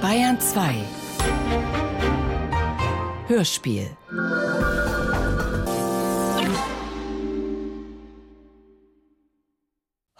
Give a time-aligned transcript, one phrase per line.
[0.00, 0.74] Bayern 2
[3.28, 3.96] Hörspiel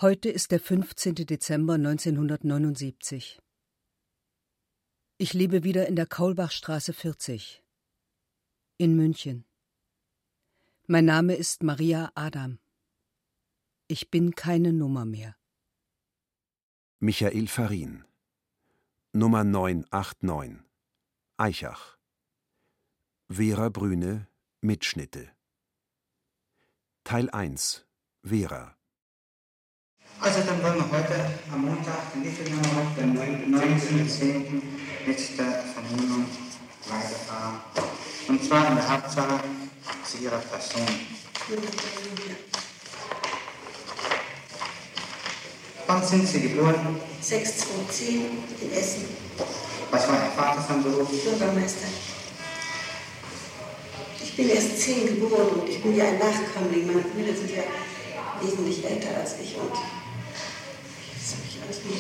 [0.01, 1.15] Heute ist der 15.
[1.15, 3.41] Dezember 1979.
[5.19, 7.63] Ich lebe wieder in der Kaulbachstraße 40
[8.79, 9.45] in München.
[10.87, 12.59] Mein Name ist Maria Adam.
[13.89, 15.37] Ich bin keine Nummer mehr.
[17.01, 18.05] Michael Farin
[19.15, 20.65] Nummer 989
[21.37, 21.99] Eichach
[23.29, 24.27] Vera Brüne
[24.63, 25.31] Mitschnitte
[27.05, 27.85] Teil 1
[28.23, 28.75] Vera
[30.19, 34.63] also dann wollen wir heute am Montag, den den 19.10.
[35.07, 36.27] mit der Vernehmung
[36.89, 37.61] weiterfahren.
[38.29, 39.41] Und zwar in der Hauptsache
[40.05, 40.87] zu ihrer Person.
[45.93, 46.97] Wann sind Sie geboren?
[47.21, 48.25] 6210
[48.63, 49.05] in Essen.
[49.91, 51.07] Was war Ihr Vater von Beruf?
[51.23, 51.87] Bürgermeister.
[54.25, 56.87] Ich bin erst zehn geboren und ich bin ja ein Nachkömmling.
[56.87, 57.65] Meine Brüder sind ja
[58.41, 59.75] wesentlich älter als ich und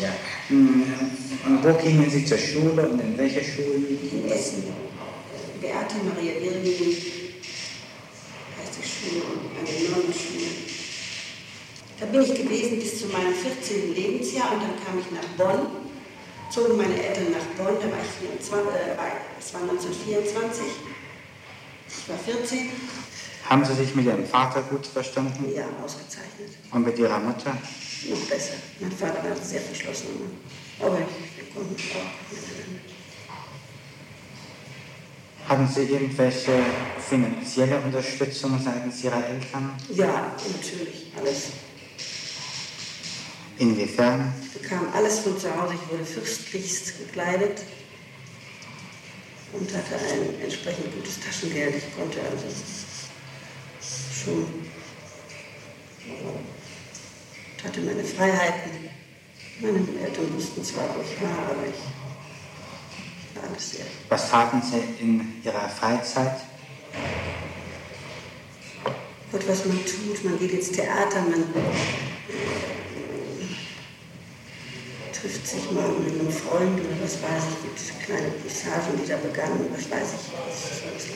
[0.00, 0.08] ja.
[0.48, 0.84] Hm,
[1.46, 3.76] und wo gingen Sie zur Schule und in welcher Schule?
[3.76, 4.64] In Essen.
[5.60, 6.96] Beate Maria Irwin
[8.56, 9.22] heißt die Schule,
[9.60, 10.61] eine Nonnenschule.
[12.02, 13.94] Da bin ich gewesen bis zu meinem 14.
[13.94, 15.68] Lebensjahr und dann kam ich nach Bonn,
[16.50, 20.64] zogen meine Eltern nach Bonn, da war ich 24, äh, es war 1924,
[21.86, 22.70] ich war 14.
[23.48, 25.46] Haben Sie sich mit Ihrem Vater gut verstanden?
[25.54, 26.50] Ja, ausgezeichnet.
[26.72, 27.56] Und mit Ihrer Mutter?
[28.10, 28.54] noch besser.
[28.80, 30.08] Mein Vater war sehr verschlossen.
[30.80, 31.06] Aber wir
[31.54, 32.82] konnten auch miteinander.
[35.48, 36.64] Haben Sie irgendwelche
[36.98, 39.76] finanzielle Unterstützung seitens Ihrer Eltern?
[39.94, 41.52] Ja, natürlich, alles.
[43.58, 44.32] Inwiefern?
[44.42, 45.74] Ich bekam alles von zu Hause.
[45.74, 47.62] Ich wurde fürstlichst gekleidet
[49.52, 51.76] und hatte ein entsprechend gutes Taschengeld.
[51.76, 52.46] Ich konnte also
[54.24, 54.46] schon
[57.62, 58.88] ich hatte meine Freiheiten.
[59.60, 63.84] Meine Eltern wussten zwar, wo ich war, aber ich war alles sehr.
[64.08, 66.40] Was taten Sie in Ihrer Freizeit?
[69.30, 70.24] Gott, was man tut.
[70.24, 72.81] Man geht ins Theater, man äh,
[75.22, 79.16] trifft sich mal mit einem Freund oder was weiß ich, mit kleinen Passagen, die da
[79.18, 80.32] begannen, was weiß ich.
[80.48, 81.06] Das ist alles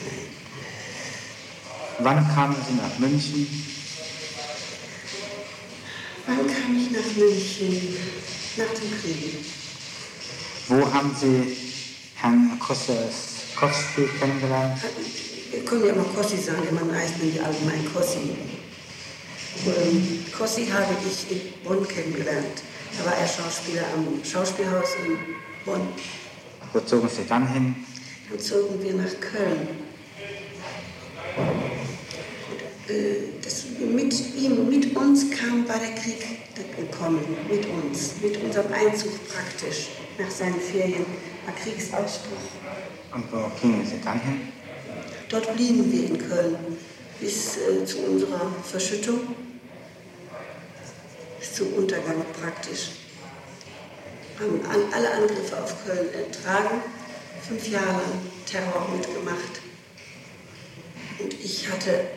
[1.98, 3.64] Wann kamen Sie nach München?
[6.26, 7.96] Wann kam ich nach München?
[8.56, 9.44] Nach dem Krieg.
[10.68, 11.56] Wo haben Sie
[12.14, 14.78] Herrn Kostkowski kennengelernt?
[15.50, 18.36] Wir können ja immer Kossi sagen, man heißt nämlich allgemein Kossi.
[19.66, 22.62] Ähm, Kossi habe ich in Bonn kennengelernt.
[22.98, 25.18] Da war er Schauspieler am Schauspielhaus in
[25.64, 25.88] Bonn.
[26.72, 27.76] Wo zogen Sie dann hin?
[28.30, 29.68] Dann zogen wir nach Köln.
[31.36, 36.24] Und, äh, das, mit ihm, mit uns kam, war der Krieg
[36.76, 41.04] gekommen, mit uns, mit unserem Einzug praktisch nach seinen Ferien,
[41.44, 42.36] war Kriegsausbruch.
[43.14, 44.48] Und wo gingen Sie dann hin?
[45.28, 46.56] Dort blieben wir in Köln
[47.20, 49.20] bis äh, zu unserer Verschüttung,
[51.56, 52.90] zum Untergang praktisch.
[54.38, 54.60] Haben
[54.92, 56.82] alle Angriffe auf Köln ertragen,
[57.48, 59.62] fünf Jahre lang Terror mitgemacht.
[61.18, 62.08] Und ich hatte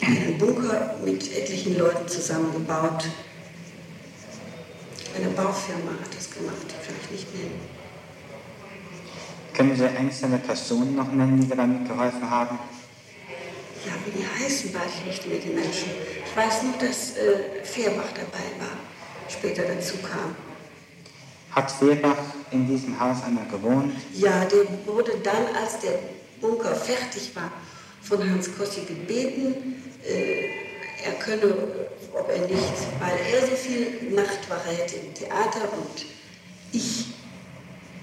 [0.00, 3.04] einen Bunker mit etlichen Leuten zusammengebaut.
[5.16, 7.60] Eine Baufirma hat das gemacht, die kann ich nicht nennen.
[9.52, 12.58] Können Sie einzelne Personen noch nennen, die damit geholfen haben?
[13.84, 15.90] Ja, wie die heißen, weiß ich nicht mehr, die Menschen.
[16.24, 18.76] Ich weiß nur, dass äh, Fehrbach dabei war,
[19.28, 20.36] später dazu kam.
[21.50, 22.16] Hat Fehrbach
[22.50, 23.92] in diesem Haus einmal gewohnt?
[24.14, 25.98] Ja, der wurde dann, als der
[26.40, 27.50] Bunker fertig war,
[28.02, 30.62] von Hans Kossi gebeten, äh,
[31.04, 31.54] er könne,
[32.14, 36.06] ob er nicht, weil er so viel Nachtwache hätte im Theater und
[36.72, 37.06] ich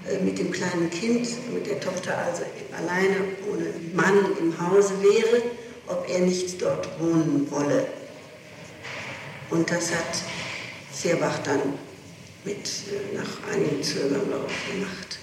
[0.08, 2.42] äh, mit dem kleinen Kind, mit der Tochter also
[2.76, 3.16] alleine
[3.50, 5.42] ohne Mann im Hause wäre,
[5.90, 7.86] ob er nicht dort wohnen wolle.
[9.50, 10.22] Und das hat
[10.92, 11.60] Fehrbach dann
[12.44, 15.18] mit, äh, nach einigem Zögern gemacht.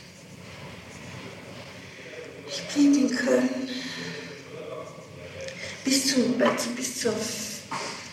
[2.50, 3.70] Ich blieb in Köln
[5.84, 6.34] bis zum,
[6.76, 7.14] bis zur,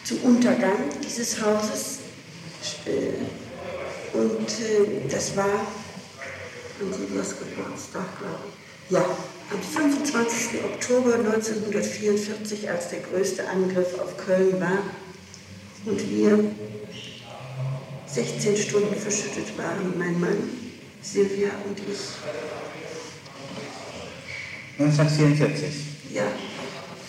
[0.04, 1.98] zum Untergang dieses Hauses.
[2.86, 5.44] Äh, und äh, das war
[6.80, 8.92] an Silvias Geburtstag, glaube ich.
[8.92, 9.04] Ja,
[9.50, 10.64] am 25.
[10.64, 14.78] Oktober 1944, als der größte Angriff auf Köln war
[15.84, 16.44] und wir
[18.06, 20.50] 16 Stunden verschüttet waren, mein Mann
[21.02, 21.98] Silvia und ich.
[24.78, 25.74] 1944?
[26.12, 26.24] Ja,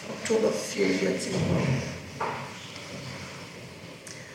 [0.10, 1.32] Oktober 44.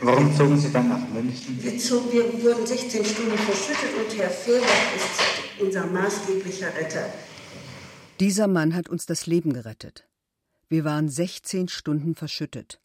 [0.03, 1.59] Warum zogen Sie dann nach München?
[1.61, 7.13] Wir, zogen, wir wurden 16 Stunden verschüttet und Herr Fehler ist unser maßgeblicher Retter.
[8.21, 10.07] Dieser Mann hat uns das Leben gerettet.
[10.69, 12.79] Wir waren 16 Stunden verschüttet.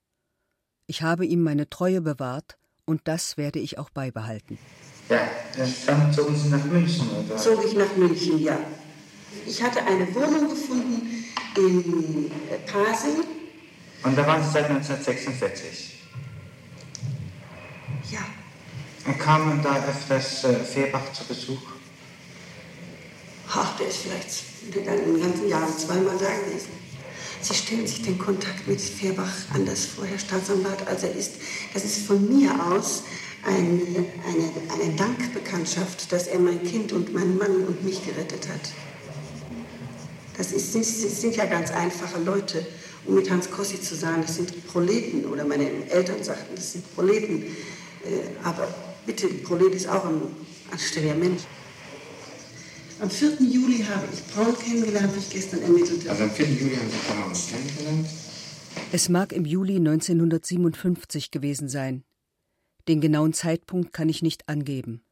[0.88, 4.58] Ich habe ihm meine Treue bewahrt und das werde ich auch beibehalten.
[5.10, 5.28] Ja,
[5.88, 7.36] dann zogen Sie nach München, oder?
[7.36, 8.58] Zog ich nach München, ja.
[9.46, 11.26] Ich hatte eine Wohnung gefunden
[11.58, 12.32] in
[12.66, 13.26] Pasing.
[14.04, 16.02] Und da waren Sie seit 1946?
[18.10, 18.26] Ja.
[19.06, 21.62] Und kamen da öfters äh, Fehrbach zu Besuch?
[23.50, 26.86] Ach, der ist vielleicht den ganzen Jahren zweimal da gewesen.
[27.42, 31.34] Sie stellen sich den Kontakt mit Fehrbach anders vor, Herr Staatsanwalt, als er ist.
[31.74, 33.04] Das ist von mir aus
[33.46, 33.82] eine,
[34.28, 38.72] eine, eine Dankbekanntschaft, dass er mein Kind und meinen Mann und mich gerettet hat.
[40.38, 42.66] Das, ist, das sind ja ganz einfache Leute.
[43.06, 46.96] Um mit Hans Kossi zu sagen, das sind Proleten, oder meine Eltern sagten, das sind
[46.96, 47.44] Proleten.
[47.44, 48.68] Äh, aber
[49.06, 50.22] bitte, ein Prolet ist auch ein
[50.72, 51.44] anständiger Mensch.
[53.02, 53.42] Am 4.
[53.42, 56.10] Juli habe ich Braun kennengelernt, wie ich gestern ermittelte.
[56.10, 56.48] Also am 4.
[56.48, 58.10] Juli haben Sie Braun kennengelernt?
[58.94, 62.06] Es mag im Juli 1957 gewesen sein.
[62.88, 65.04] Den genauen Zeitpunkt kann ich nicht angeben.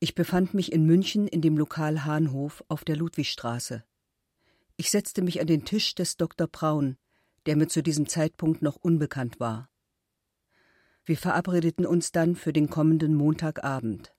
[0.00, 3.84] Ich befand mich in München in dem Lokal Hahnhof auf der Ludwigstraße.
[4.76, 6.46] Ich setzte mich an den Tisch des Dr.
[6.46, 6.98] Braun,
[7.46, 9.70] der mir zu diesem Zeitpunkt noch unbekannt war.
[11.06, 14.12] Wir verabredeten uns dann für den kommenden Montagabend.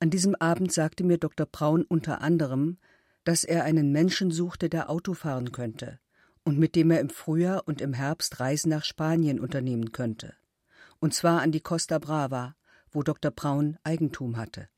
[0.00, 1.46] An diesem Abend sagte mir Dr.
[1.46, 2.78] Braun unter anderem,
[3.24, 5.98] dass er einen Menschen suchte, der Auto fahren könnte
[6.44, 10.34] und mit dem er im Frühjahr und im Herbst Reisen nach Spanien unternehmen könnte.
[11.00, 12.54] Und zwar an die Costa Brava,
[12.90, 13.30] wo Dr.
[13.30, 14.68] Braun Eigentum hatte.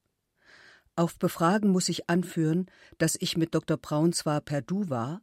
[0.95, 2.67] Auf Befragen muss ich anführen,
[2.99, 3.77] dass ich mit Dr.
[3.77, 5.23] Braun zwar per Du war,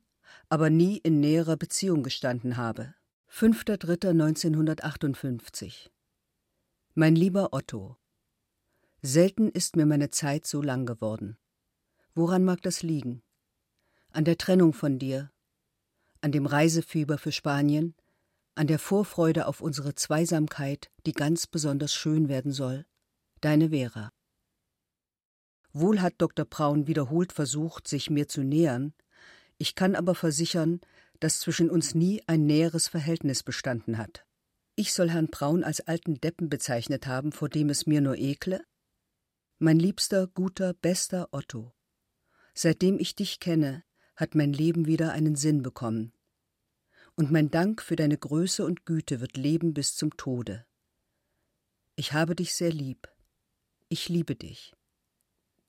[0.49, 2.93] aber nie in näherer Beziehung gestanden habe.
[3.31, 5.89] 5.3.1958
[6.95, 7.97] mein lieber Otto,
[9.05, 11.37] selten ist mir meine Zeit so lang geworden.
[12.15, 13.21] Woran mag das liegen?
[14.11, 15.29] An der Trennung von dir,
[16.21, 17.95] an dem Reisefieber für Spanien,
[18.55, 22.85] an der Vorfreude auf unsere Zweisamkeit, die ganz besonders schön werden soll?
[23.41, 24.09] Deine Vera.
[25.73, 26.45] Wohl hat Dr.
[26.45, 28.93] Braun wiederholt versucht, sich mir zu nähern,
[29.57, 30.79] ich kann aber versichern,
[31.19, 34.25] dass zwischen uns nie ein näheres Verhältnis bestanden hat.
[34.75, 38.63] Ich soll Herrn Braun als alten Deppen bezeichnet haben, vor dem es mir nur ekle?
[39.65, 41.71] Mein liebster, guter, bester Otto.
[42.53, 43.85] Seitdem ich dich kenne,
[44.17, 46.11] hat mein Leben wieder einen Sinn bekommen.
[47.15, 50.65] Und mein Dank für deine Größe und Güte wird leben bis zum Tode.
[51.95, 53.07] Ich habe dich sehr lieb.
[53.87, 54.73] Ich liebe dich.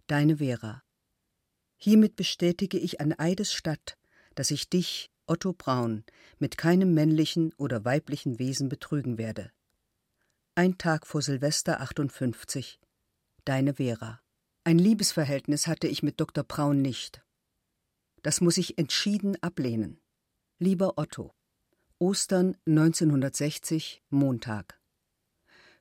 [0.09, 0.83] Deine Vera.
[1.77, 3.97] Hiermit bestätige ich an Eides statt,
[4.35, 6.03] dass ich dich, Otto Braun
[6.41, 9.53] mit keinem männlichen oder weiblichen Wesen betrügen werde.
[10.57, 12.81] Ein Tag vor Silvester 58.
[13.45, 14.23] Deine Vera.
[14.65, 16.45] Ein Liebesverhältnis hatte ich mit Dr.
[16.45, 17.23] Braun nicht.
[18.23, 20.01] Das muss ich entschieden ablehnen.
[20.59, 21.35] Lieber Otto,
[21.99, 24.81] Ostern 1960, Montag.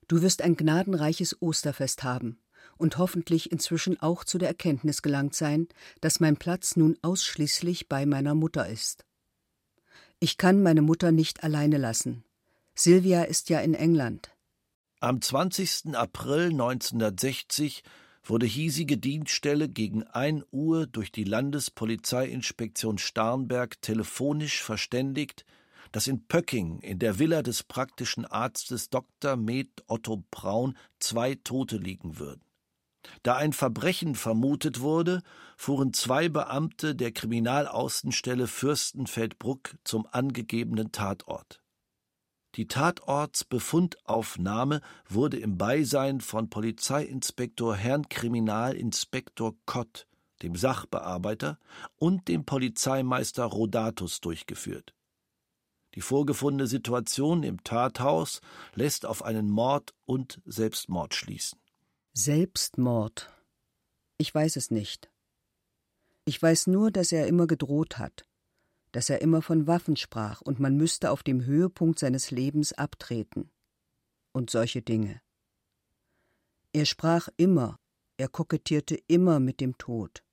[0.10, 2.38] Du wirst ein gnadenreiches Osterfest haben
[2.76, 5.70] und hoffentlich inzwischen auch zu der Erkenntnis gelangt sein,
[6.02, 9.06] dass mein Platz nun ausschließlich bei meiner Mutter ist.
[10.20, 12.26] Ich kann meine Mutter nicht alleine lassen.
[12.76, 14.33] Silvia ist ja in England.
[15.04, 15.98] Am 20.
[15.98, 17.84] April 1960
[18.24, 25.44] wurde hiesige Dienststelle gegen 1 Uhr durch die Landespolizeiinspektion Starnberg telefonisch verständigt,
[25.92, 29.36] dass in Pöcking in der Villa des praktischen Arztes Dr.
[29.36, 32.46] Med Otto Braun zwei Tote liegen würden.
[33.24, 35.22] Da ein Verbrechen vermutet wurde,
[35.58, 41.63] fuhren zwei Beamte der Kriminalaußenstelle Fürstenfeldbruck zum angegebenen Tatort.
[42.56, 50.06] Die Tatortsbefundaufnahme wurde im Beisein von Polizeiinspektor Herrn Kriminalinspektor Kott,
[50.44, 51.58] dem Sachbearbeiter,
[51.98, 54.94] und dem Polizeimeister Rodatus durchgeführt.
[55.96, 58.42] Die vorgefundene Situation im Tathaus
[58.76, 61.60] lässt auf einen Mord und Selbstmord schließen.
[62.14, 63.32] Selbstmord.
[64.18, 65.10] Ich weiß es nicht.
[66.26, 68.26] Ich weiß nur, dass er immer gedroht hat,
[68.94, 73.52] dass er immer von Waffen sprach und man müsste auf dem Höhepunkt seines Lebens abtreten.
[74.32, 75.22] Und solche Dinge.
[76.72, 77.78] Er sprach immer,
[78.18, 80.24] er kokettierte immer mit dem Tod.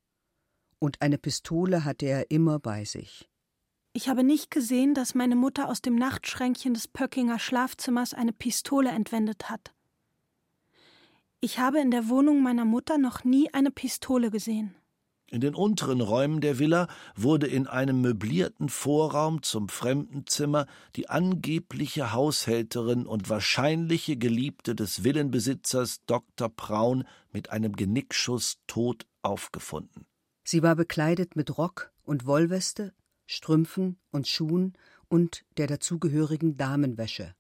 [0.79, 3.29] Und eine Pistole hatte er immer bei sich.
[3.93, 8.91] Ich habe nicht gesehen, dass meine Mutter aus dem Nachtschränkchen des Pöckinger Schlafzimmers eine Pistole
[8.91, 9.75] entwendet hat.
[11.41, 14.75] Ich habe in der Wohnung meiner Mutter noch nie eine Pistole gesehen.
[15.33, 22.13] In den unteren Räumen der Villa wurde in einem möblierten Vorraum zum Fremdenzimmer die angebliche
[22.13, 26.49] Haushälterin und wahrscheinliche Geliebte des Villenbesitzers Dr.
[26.49, 30.05] Braun mit einem Genickschuss tot aufgefunden.
[30.43, 32.93] Sie war bekleidet mit Rock und Wollweste,
[33.27, 34.73] Strümpfen und Schuhen
[35.07, 37.37] und der dazugehörigen Damenwäsche.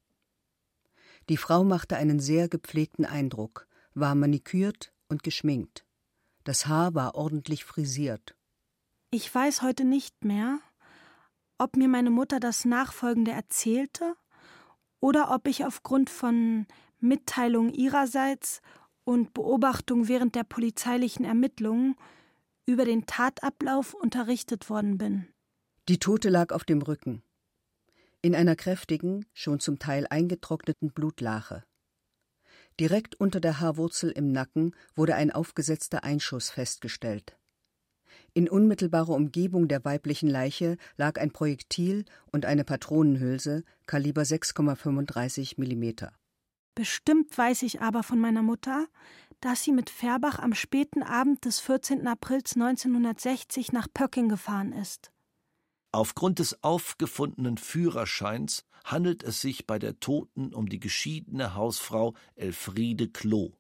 [1.29, 5.85] Die Frau machte einen sehr gepflegten Eindruck, war manikürt und geschminkt.
[6.45, 8.35] Das Haar war ordentlich frisiert.
[9.11, 10.61] Ich weiß heute nicht mehr,
[11.59, 14.15] ob mir meine Mutter das Nachfolgende erzählte
[15.01, 16.67] oder ob ich aufgrund von
[17.01, 18.61] Mitteilungen ihrerseits
[19.05, 21.97] und Beobachtung während der polizeilichen Ermittlungen
[22.67, 25.27] über den Tatablauf unterrichtet worden bin.
[25.89, 27.23] Die Tote lag auf dem Rücken,
[28.23, 31.65] in einer kräftigen, schon zum Teil eingetrockneten Blutlache.
[32.79, 37.37] Direkt unter der Haarwurzel im Nacken wurde ein aufgesetzter Einschuss festgestellt.
[38.33, 46.09] In unmittelbarer Umgebung der weiblichen Leiche lag ein Projektil und eine Patronenhülse Kaliber 6,35 mm.
[46.75, 48.87] Bestimmt weiß ich aber von meiner Mutter,
[49.41, 52.07] dass sie mit Färbach am späten Abend des 14.
[52.07, 55.11] Aprils 1960 nach Pöcking gefahren ist.
[55.93, 63.09] Aufgrund des aufgefundenen Führerscheins handelt es sich bei der Toten um die geschiedene Hausfrau Elfriede
[63.09, 63.53] Klo.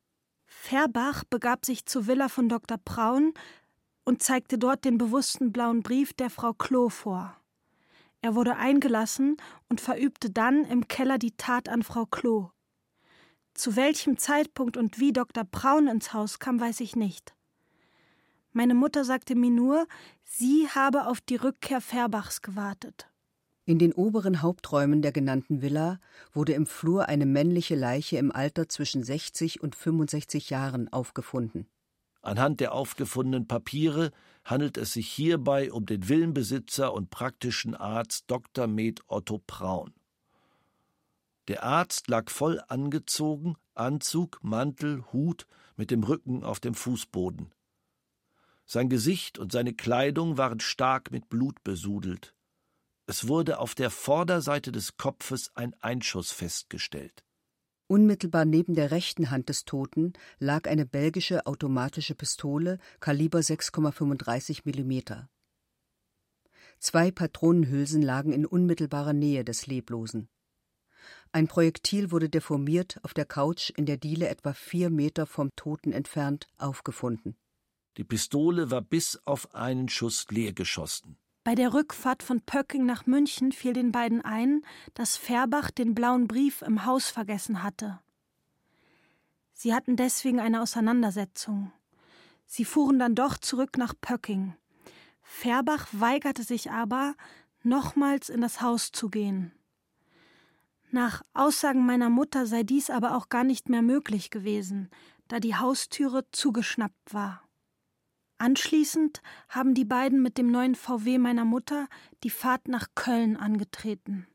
[0.46, 2.78] Färbach begab sich zur Villa von Dr.
[2.78, 3.34] Braun
[4.04, 7.36] und zeigte dort den bewussten blauen Brief der Frau Klo vor.
[8.22, 9.36] Er wurde eingelassen
[9.68, 12.50] und verübte dann im Keller die Tat an Frau Klo.
[13.54, 15.44] Zu welchem Zeitpunkt und wie Dr.
[15.44, 17.34] Braun ins Haus kam, weiß ich nicht.
[18.52, 19.86] Meine Mutter sagte mir nur,
[20.24, 23.09] sie habe auf die Rückkehr Färbachs gewartet.
[23.66, 26.00] In den oberen Haupträumen der genannten Villa
[26.32, 31.66] wurde im Flur eine männliche Leiche im Alter zwischen 60 und 65 Jahren aufgefunden.
[32.22, 34.10] Anhand der aufgefundenen Papiere
[34.44, 38.66] handelt es sich hierbei um den Villenbesitzer und praktischen Arzt Dr.
[38.66, 39.94] Med Otto Braun.
[41.48, 47.52] Der Arzt lag voll angezogen, Anzug, Mantel, Hut, mit dem Rücken auf dem Fußboden.
[48.66, 52.34] Sein Gesicht und seine Kleidung waren stark mit Blut besudelt.
[53.10, 57.24] Es wurde auf der Vorderseite des Kopfes ein Einschuss festgestellt.
[57.88, 65.26] Unmittelbar neben der rechten Hand des Toten lag eine belgische automatische Pistole Kaliber 6,35 mm.
[66.78, 70.28] Zwei Patronenhülsen lagen in unmittelbarer Nähe des Leblosen.
[71.32, 75.90] Ein Projektil wurde deformiert auf der Couch in der Diele etwa vier Meter vom Toten
[75.90, 77.34] entfernt aufgefunden.
[77.96, 81.16] Die Pistole war bis auf einen Schuss leer geschossen.
[81.42, 84.62] Bei der Rückfahrt von Pöcking nach München fiel den beiden ein,
[84.94, 88.00] dass Färbach den blauen Brief im Haus vergessen hatte.
[89.54, 91.72] Sie hatten deswegen eine Auseinandersetzung.
[92.46, 94.54] Sie fuhren dann doch zurück nach Pöcking.
[95.22, 97.14] Färbach weigerte sich aber,
[97.62, 99.52] nochmals in das Haus zu gehen.
[100.90, 104.90] Nach Aussagen meiner Mutter sei dies aber auch gar nicht mehr möglich gewesen,
[105.28, 107.42] da die Haustüre zugeschnappt war.
[108.40, 109.20] Anschließend
[109.50, 111.88] haben die beiden mit dem neuen VW meiner Mutter
[112.24, 114.26] die Fahrt nach Köln angetreten.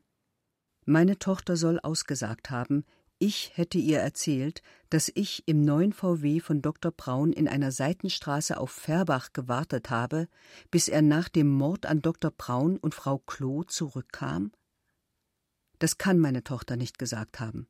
[0.84, 2.84] Meine Tochter soll ausgesagt haben,
[3.18, 6.92] ich hätte ihr erzählt, dass ich im neuen VW von Dr.
[6.92, 10.28] Braun in einer Seitenstraße auf Färbach gewartet habe,
[10.70, 12.30] bis er nach dem Mord an Dr.
[12.30, 14.52] Braun und Frau Klo zurückkam?
[15.80, 17.66] Das kann meine Tochter nicht gesagt haben.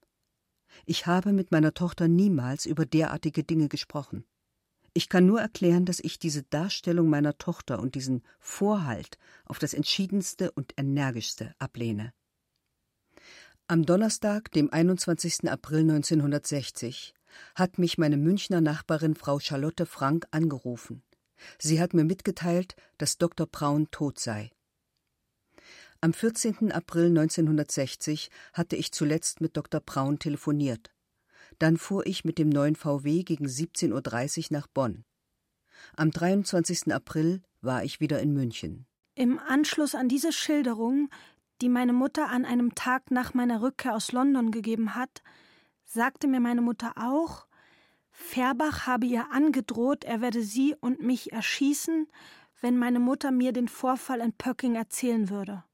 [0.85, 4.27] Ich habe mit meiner Tochter niemals über derartige Dinge gesprochen.
[4.97, 9.75] Ich kann nur erklären, dass ich diese Darstellung meiner Tochter und diesen Vorhalt auf das
[9.75, 12.15] entschiedenste und energischste ablehne.
[13.67, 15.51] Am Donnerstag, dem 21.
[15.51, 17.13] April 1960,
[17.55, 21.03] hat mich meine Münchner Nachbarin Frau Charlotte Frank angerufen.
[21.59, 23.47] Sie hat mir mitgeteilt, dass Dr.
[23.47, 24.51] Braun tot sei.
[26.01, 26.73] Am 14.
[26.73, 29.83] April 1960 hatte ich zuletzt mit Dr.
[29.83, 30.96] Braun telefoniert.
[31.59, 35.05] Dann fuhr ich mit dem neuen VW gegen 17.30 Uhr nach Bonn.
[35.97, 36.93] Am 23.
[36.93, 38.87] April war ich wieder in München.
[39.15, 41.09] Im Anschluss an diese Schilderung,
[41.63, 45.23] die meine Mutter an einem Tag nach meiner Rückkehr aus London gegeben hat,
[45.85, 47.47] sagte mir meine Mutter auch,
[48.11, 52.09] Färbach habe ihr angedroht, er werde sie und mich erschießen,
[52.61, 55.65] wenn meine Mutter mir den Vorfall in Pöcking erzählen würde.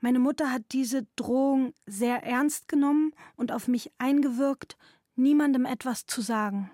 [0.00, 4.76] Meine Mutter hat diese Drohung sehr ernst genommen und auf mich eingewirkt,
[5.16, 6.70] niemandem etwas zu sagen.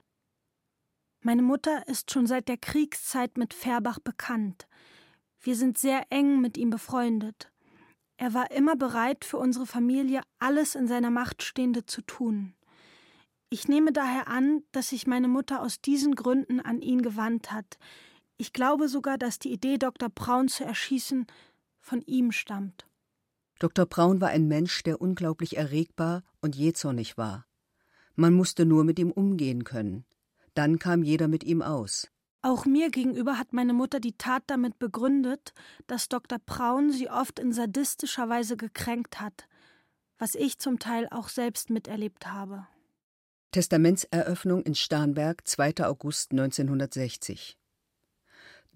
[1.22, 4.68] Meine Mutter ist schon seit der Kriegszeit mit Färbach bekannt.
[5.40, 7.50] Wir sind sehr eng mit ihm befreundet.
[8.18, 12.54] Er war immer bereit, für unsere Familie alles in seiner Macht Stehende zu tun.
[13.48, 17.78] Ich nehme daher an, dass sich meine Mutter aus diesen Gründen an ihn gewandt hat.
[18.36, 20.10] Ich glaube sogar, dass die Idee, Dr.
[20.10, 21.26] Braun zu erschießen,
[21.80, 22.86] von ihm stammt.
[23.64, 23.86] Dr.
[23.86, 27.46] Braun war ein Mensch, der unglaublich erregbar und jähzornig war.
[28.14, 30.04] Man musste nur mit ihm umgehen können.
[30.52, 32.10] Dann kam jeder mit ihm aus.
[32.42, 35.54] Auch mir gegenüber hat meine Mutter die Tat damit begründet,
[35.86, 36.38] dass Dr.
[36.44, 39.48] Braun sie oft in sadistischer Weise gekränkt hat,
[40.18, 42.66] was ich zum Teil auch selbst miterlebt habe.
[43.52, 45.86] Testamentseröffnung in Starnberg, 2.
[45.86, 47.56] August 1960.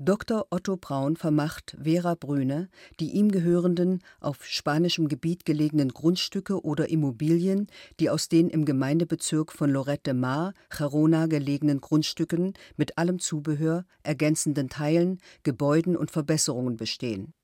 [0.00, 0.46] Dr.
[0.50, 2.68] Otto Braun vermacht Vera Brüne
[3.00, 7.66] die ihm gehörenden, auf spanischem Gebiet gelegenen Grundstücke oder Immobilien,
[7.98, 14.68] die aus den im Gemeindebezirk von Lorette Mar, Gerona gelegenen Grundstücken mit allem Zubehör, ergänzenden
[14.68, 17.34] Teilen, Gebäuden und Verbesserungen bestehen.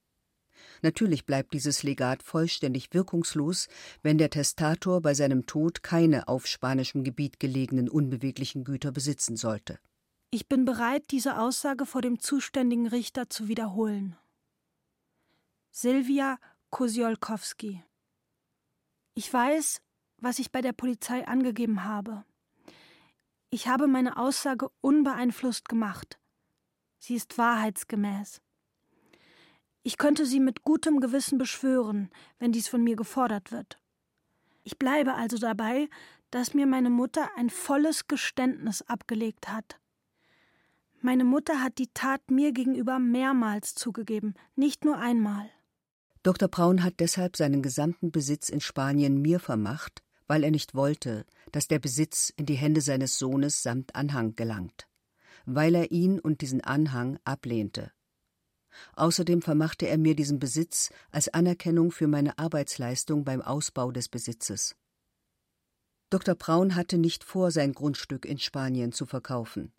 [0.80, 3.66] Natürlich bleibt dieses Legat vollständig wirkungslos,
[4.02, 9.80] wenn der Testator bei seinem Tod keine auf spanischem Gebiet gelegenen unbeweglichen Güter besitzen sollte
[10.30, 14.16] ich bin bereit, diese Aussage vor dem zuständigen Richter zu wiederholen.
[15.70, 16.38] Silvia
[16.70, 17.82] Kosiolkowski.
[19.14, 19.80] Ich weiß,
[20.18, 22.24] was ich bei der Polizei angegeben habe.
[23.50, 26.18] Ich habe meine Aussage unbeeinflusst gemacht.
[26.98, 28.40] Sie ist wahrheitsgemäß.
[29.84, 33.78] Ich könnte sie mit gutem Gewissen beschwören, wenn dies von mir gefordert wird.
[34.62, 35.88] Ich bleibe also dabei,
[36.30, 39.78] dass mir meine Mutter ein volles Geständnis abgelegt hat.
[41.04, 45.50] Meine Mutter hat die Tat mir gegenüber mehrmals zugegeben, nicht nur einmal.
[46.22, 46.48] Dr.
[46.48, 51.68] Braun hat deshalb seinen gesamten Besitz in Spanien mir vermacht, weil er nicht wollte, dass
[51.68, 54.88] der Besitz in die Hände seines Sohnes samt Anhang gelangt,
[55.44, 57.92] weil er ihn und diesen Anhang ablehnte.
[58.96, 64.74] Außerdem vermachte er mir diesen Besitz als Anerkennung für meine Arbeitsleistung beim Ausbau des Besitzes.
[66.08, 66.34] Dr.
[66.34, 69.70] Braun hatte nicht vor, sein Grundstück in Spanien zu verkaufen.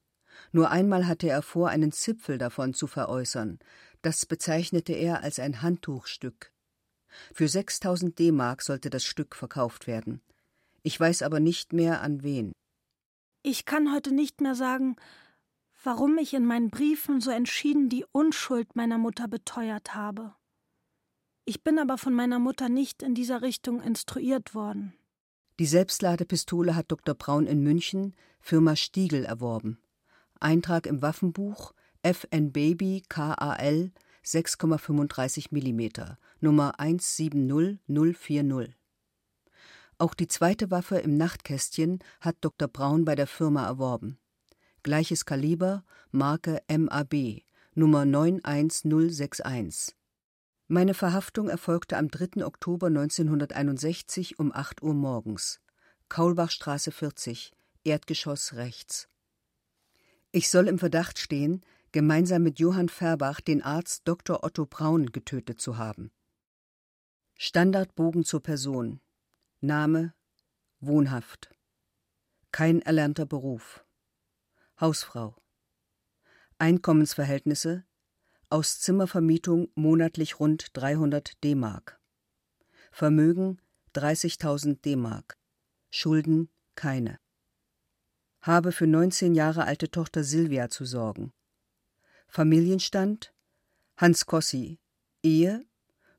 [0.52, 3.60] Nur einmal hatte er vor, einen Zipfel davon zu veräußern.
[4.02, 6.52] Das bezeichnete er als ein Handtuchstück.
[7.34, 10.22] Für 6000 D-Mark sollte das Stück verkauft werden.
[10.84, 12.52] Ich weiß aber nicht mehr an wen.
[13.42, 14.96] Ich kann heute nicht mehr sagen,
[15.84, 20.36] warum ich in meinen Briefen so entschieden die Unschuld meiner Mutter beteuert habe.
[21.46, 24.94] Ich bin aber von meiner Mutter nicht in dieser Richtung instruiert worden.
[25.60, 27.16] Die Selbstladepistole hat Dr.
[27.16, 29.78] Braun in München, Firma Stiegel, erworben.
[30.40, 33.92] Eintrag im Waffenbuch FN Baby KAL
[34.26, 38.76] 6,35 mm, Nummer 170040.
[39.98, 42.68] Auch die zweite Waffe im Nachtkästchen hat Dr.
[42.68, 44.18] Braun bei der Firma erworben.
[44.84, 47.44] Gleiches Kaliber, Marke MAB,
[47.76, 49.96] Nummer 91061.
[50.68, 52.46] Meine Verhaftung erfolgte am 3.
[52.46, 55.62] Oktober 1961 um 8 Uhr morgens.
[56.10, 59.08] Kaulbachstraße 40, Erdgeschoss rechts.
[60.36, 61.62] Ich soll im Verdacht stehen,
[61.94, 64.44] gemeinsam mit Johann Färbach den Arzt Dr.
[64.44, 66.12] Otto Braun getötet zu haben.
[67.36, 69.00] Standardbogen zur Person.
[69.62, 70.14] Name
[70.82, 71.56] Wohnhaft.
[72.52, 73.86] Kein erlernter Beruf.
[74.78, 75.42] Hausfrau.
[76.58, 77.86] Einkommensverhältnisse
[78.50, 81.98] aus Zimmervermietung monatlich rund 300 D-Mark.
[82.92, 83.62] Vermögen
[83.94, 85.38] 30.000 D-Mark.
[85.92, 87.20] Schulden keine
[88.46, 91.34] habe für 19 Jahre alte Tochter Silvia zu sorgen.
[92.28, 93.34] Familienstand
[93.98, 94.78] Hans Kossi,
[95.24, 95.66] Ehe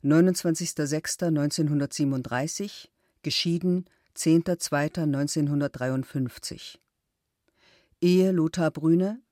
[0.03, 2.89] 29.06.1937,
[3.23, 3.85] geschieden
[4.17, 6.79] 10.02.1953.
[8.01, 9.23] Ehe Lothar Brüne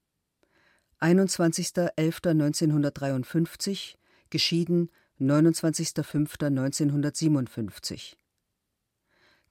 [1.00, 3.96] 21.11.1953,
[4.30, 8.14] geschieden 29.05.1957.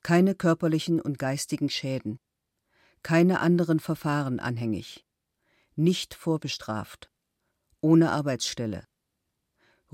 [0.01, 2.19] Keine körperlichen und geistigen Schäden
[3.03, 5.05] keine anderen Verfahren anhängig,
[5.75, 7.11] nicht vorbestraft,
[7.81, 8.87] ohne Arbeitsstelle,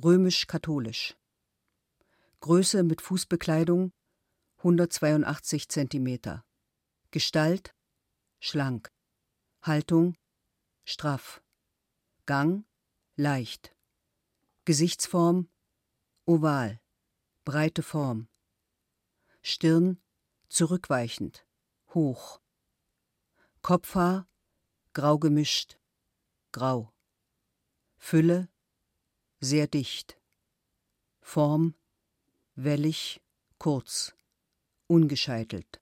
[0.02, 1.15] römisch-katholisch,
[2.39, 3.91] Größe mit Fußbekleidung
[4.60, 6.41] 182 cm,
[7.12, 7.76] Gestalt
[8.39, 8.91] schlank,
[9.62, 10.15] Haltung
[10.86, 11.41] straff,
[12.26, 12.65] Gang
[13.15, 13.76] leicht,
[14.65, 15.50] Gesichtsform
[16.26, 16.80] oval,
[17.43, 18.28] breite Form,
[19.41, 20.00] Stirn
[20.48, 21.45] zurückweichend,
[21.93, 22.39] hoch,
[23.62, 24.28] Kopfhaar
[24.93, 25.78] grau gemischt,
[26.52, 26.91] grau.
[27.98, 28.50] Fülle
[29.39, 30.17] sehr dicht.
[31.22, 31.76] Form
[32.56, 33.22] wellig,
[33.58, 34.13] kurz,
[34.88, 35.82] ungescheitelt.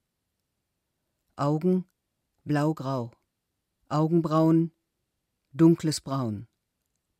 [1.35, 1.85] Augen
[2.43, 3.11] blaugrau.
[3.89, 4.73] Augenbrauen
[5.51, 6.47] dunkles Braun,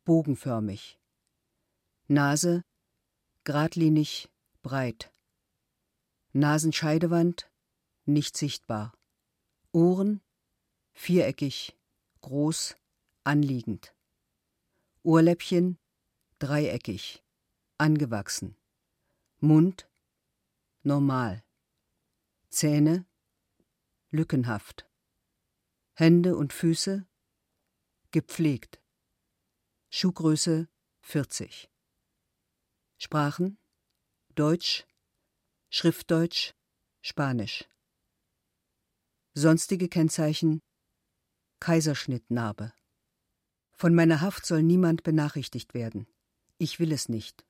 [0.04, 0.98] bogenförmig.
[2.08, 2.62] Nase
[3.44, 4.28] geradlinig,
[4.62, 5.10] breit.
[6.32, 7.50] Nasenscheidewand
[8.04, 8.92] nicht sichtbar.
[9.72, 10.20] Ohren
[10.98, 11.78] viereckig,
[12.22, 12.76] groß,
[13.24, 13.94] anliegend.
[15.04, 15.78] Ohrläppchen
[16.40, 17.22] dreieckig,
[17.78, 18.56] angewachsen.
[19.38, 19.88] Mund
[20.82, 21.44] normal.
[22.50, 23.06] Zähne
[24.10, 24.86] lückenhaft.
[25.94, 27.06] Hände und Füße
[28.10, 28.80] gepflegt.
[29.90, 30.68] Schuhgröße
[31.02, 31.70] 40.
[32.98, 33.56] Sprachen
[34.34, 34.84] Deutsch,
[35.70, 36.54] Schriftdeutsch,
[37.00, 37.68] Spanisch.
[39.34, 40.60] Sonstige Kennzeichen
[41.60, 42.72] Kaiserschnittnarbe.
[43.72, 46.06] Von meiner Haft soll niemand benachrichtigt werden.
[46.58, 47.44] Ich will es nicht.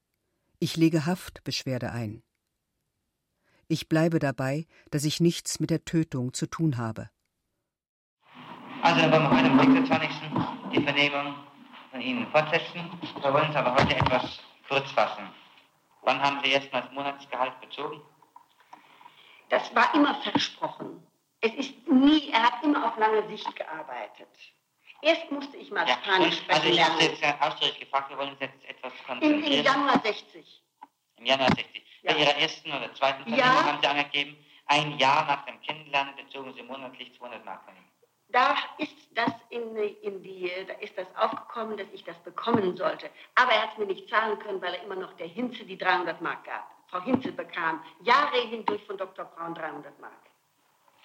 [0.58, 2.22] Ich lege Haftbeschwerde ein.
[3.68, 7.10] Ich bleibe dabei, dass ich nichts mit der Tötung zu tun habe.
[8.82, 10.10] Also dann wollen wir heute am 26.
[10.74, 11.34] die Vernehmung
[11.90, 12.90] von Ihnen fortsetzen.
[13.00, 15.24] Wir wollen es aber heute etwas kurz fassen.
[16.02, 18.00] Wann haben Sie erstmals Monatsgehalt bezogen?
[19.50, 21.02] Das war immer versprochen.
[21.40, 24.28] Es ist nie, er hat immer auf lange Sicht gearbeitet.
[25.02, 28.18] Erst musste ich mal Ja, Spanisch und, also sprechen ich habe jetzt ausdrücklich gefragt, wir
[28.18, 29.52] wollen uns jetzt etwas konzentrieren.
[29.52, 30.62] Im Januar 60.
[31.18, 32.00] Im Januar 60.
[32.04, 32.18] Bei Ja.
[32.18, 33.64] Ihrer ersten oder zweiten Vernehmung Ja.
[33.64, 37.84] haben Sie angegeben, ein Jahr nach dem Kennenlernen bezogen Sie monatlich 200 Mark von ihm.
[38.30, 43.08] Da ist das in, in die, da ist das aufgekommen, dass ich das bekommen sollte.
[43.36, 45.78] Aber er hat es mir nicht zahlen können, weil er immer noch der Hinze die
[45.78, 46.70] 300 Mark gab.
[46.90, 49.24] Frau Hinze bekam Jahre hindurch von Dr.
[49.24, 50.12] Braun 300 Mark.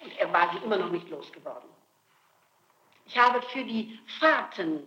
[0.04, 1.68] Und er war sie immer noch nicht losgeworden.
[3.06, 4.86] Ich habe für die Fahrten,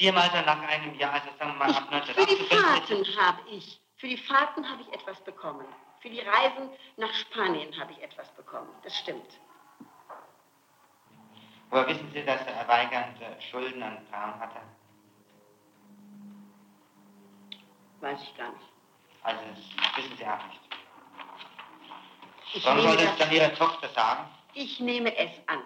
[0.00, 3.48] also nach einem Jahr, also sagen wir mal ich, ab für die 1958, Fahrten habe
[3.50, 5.64] ich, für die Fahrten habe ich etwas bekommen.
[6.00, 8.68] Für die Reisen nach Spanien habe ich etwas bekommen.
[8.84, 9.26] Das stimmt.
[11.70, 14.60] Woher wissen Sie, dass er Weigand äh, Schulden an Braun hatte?
[18.00, 18.64] Weiß ich gar nicht.
[19.22, 20.60] Also das wissen Sie auch nicht.
[22.54, 24.24] Ich Warum nehme soll das- das dann Ihre Tochter sagen?
[24.60, 25.62] Ich nehme es an,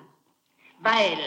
[0.81, 1.18] weil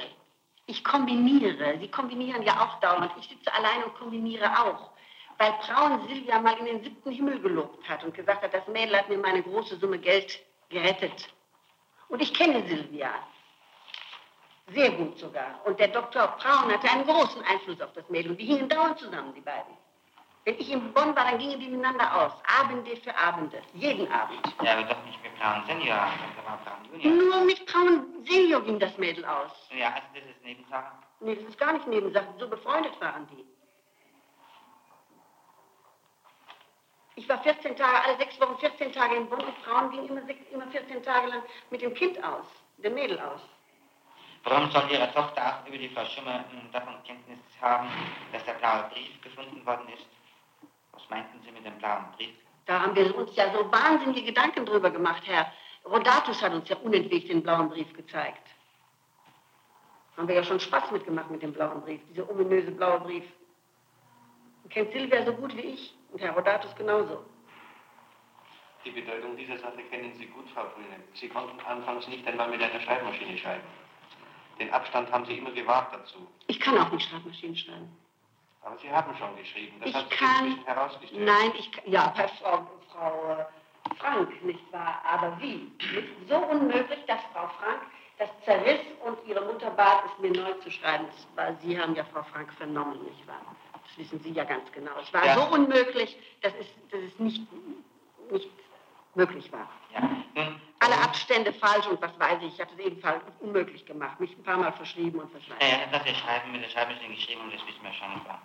[0.68, 1.80] ich kombiniere.
[1.80, 3.12] Sie kombinieren ja auch dauernd.
[3.20, 4.92] Ich sitze allein und kombiniere auch.
[5.40, 8.96] Weil Braun Silvia mal in den siebten Himmel gelobt hat und gesagt hat, das Mädel
[8.96, 11.34] hat mir meine große Summe Geld gerettet.
[12.08, 13.10] Und ich kenne Silvia.
[14.68, 15.60] Sehr gut sogar.
[15.66, 16.28] Und der Dr.
[16.38, 18.34] Braun hatte einen großen Einfluss auf das Mädel.
[18.34, 19.74] Und die hingen dauernd zusammen, die beiden.
[20.44, 22.34] Wenn ich in Bonn war, dann gingen die miteinander aus.
[22.62, 23.60] Abende für Abende.
[23.74, 24.54] Jeden Abend.
[24.62, 27.24] Ja, aber doch nicht Braun Senior, das war Braun Junior.
[27.24, 29.52] Nur mit Braun Senior ging das Mädel aus.
[29.78, 30.92] Ja, also das ist Nebensache.
[31.20, 32.28] Nee, das ist gar nicht Nebensache.
[32.40, 33.46] So befreundet waren die.
[37.18, 40.26] Ich war 14 Tage, alle sechs Wochen 14 Tage in Bonn und Frauen gingen immer,
[40.26, 42.46] sechs, immer 14 Tage lang mit dem Kind aus,
[42.78, 43.40] dem Mädel aus.
[44.44, 47.88] Warum soll Ihre Tochter auch über die Frau Schummer mh, davon Kenntnis haben,
[48.32, 50.06] dass der blaue Brief gefunden worden ist?
[50.92, 52.36] Was meinten Sie mit dem blauen Brief?
[52.66, 55.52] Da haben wir uns ja so wahnsinnige Gedanken drüber gemacht, Herr.
[55.86, 58.48] Rodatus hat uns ja unentwegt den blauen Brief gezeigt.
[60.18, 63.26] Haben wir ja schon Spaß mitgemacht mit dem blauen Brief, dieser ominöse blaue Brief.
[64.64, 67.24] Und kennt Silvia so gut wie ich und Herr Rodatus genauso.
[68.84, 71.04] Die Bedeutung dieser Sache kennen Sie gut, Frau Brüne.
[71.14, 73.64] Sie konnten anfangs nicht einmal mit einer Schreibmaschine schreiben.
[74.60, 76.28] Den Abstand haben Sie immer gewahrt dazu.
[76.48, 78.05] Ich kann auch nicht Schreibmaschinen schreiben.
[78.66, 79.78] Aber Sie haben schon geschrieben.
[79.80, 81.24] Das Ich hat sich kann- inzwischen herausgestellt.
[81.26, 83.46] Nein, ich kann, ja, Frau, Frau äh,
[84.00, 85.02] Frank, nicht wahr?
[85.08, 85.72] Aber wie?
[86.28, 87.82] So unmöglich, dass Frau Frank
[88.18, 91.06] das zerriss und ihre Mutter bat es mir neu zu schreiben.
[91.36, 93.42] War, Sie haben ja Frau Frank vernommen, nicht wahr?
[93.74, 94.92] Das wissen Sie ja ganz genau.
[95.02, 95.36] Es war Ja.
[95.36, 97.42] so unmöglich, dass es, dass es nicht,
[98.32, 98.50] nicht
[99.14, 99.70] möglich war.
[99.94, 100.02] Ja.
[100.34, 102.54] Nun, Alle Abstände falsch und was weiß ich.
[102.56, 104.20] Ich hatte es ebenfalls unmöglich gemacht.
[104.20, 105.48] Mich ein paar Mal verschrieben und ich.
[105.48, 108.14] Ja, ja, dass wir schreiben, mit der Schreibmaschine geschrieben und das wissen wir schon.
[108.14, 108.42] nicht wahr?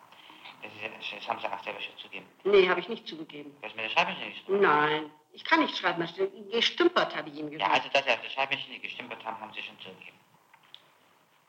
[0.63, 2.27] Das, ist, ja- das haben Sie auch selber schon zugeben.
[2.45, 3.55] Nee, habe ich nicht zugegeben.
[3.61, 4.61] Du hast mit der Schreibmaschine geschrieben.
[4.61, 6.29] Nein, ich kann nicht Schreibmaschine.
[6.51, 7.73] Gestümpert, habe ich ihm Ja, gesagt.
[7.73, 10.19] also dass Sie auf der Schreibmaschine gestempelt haben, haben Sie schon zugegeben.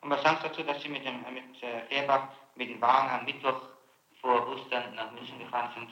[0.00, 3.10] Und was sagst du dazu, dass Sie mit, dem, mit äh, Fehrbach mit dem Wagen
[3.20, 3.60] am Mittwoch
[4.20, 5.90] vor Ostern nach München gefahren sind?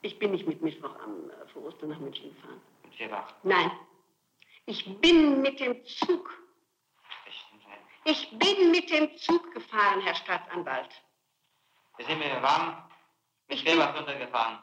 [0.00, 2.60] Ich bin nicht mit Mittwoch am äh, vor Ostern nach München gefahren.
[2.84, 3.32] Mit Fehrbach.
[3.42, 3.70] Nein.
[4.66, 6.30] Ich bin mit dem Zug.
[7.24, 7.34] Das
[7.66, 8.12] ja.
[8.12, 10.90] Ich bin mit dem Zug gefahren, Herr Staatsanwalt.
[11.98, 12.76] Da sind wir mit dem Wagen
[13.48, 14.58] mit Fehrbach runtergefahren.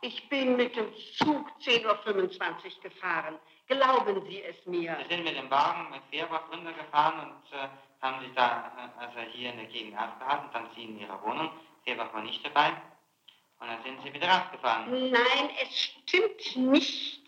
[0.00, 3.38] Ich bin mit dem Zug 10.25 Uhr gefahren.
[3.66, 4.96] Glauben Sie es mir.
[4.96, 7.68] Wir sind mit dem Wagen mit Fehrbach runtergefahren und äh,
[8.00, 10.48] haben sich da äh, also hier in der Gegend aufgehalten.
[10.52, 11.50] Dann Sie in Ihrer Wohnung.
[11.84, 12.70] Fehrbach war nicht dabei.
[13.58, 15.10] Und dann sind Sie wieder rausgefahren.
[15.10, 17.22] Nein, es stimmt nicht.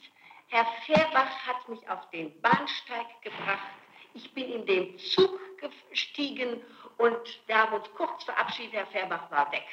[0.49, 3.69] Herr Fehrbach hat mich auf den Bahnsteig gebracht.
[4.15, 5.39] Ich bin in den Zug
[5.91, 6.63] gestiegen
[7.01, 8.75] und wir haben uns kurz verabschiedet.
[8.75, 9.67] Herr Fehrbach war weg.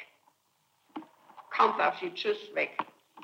[1.50, 2.76] Kaum verabschiedet, tschüss, weg.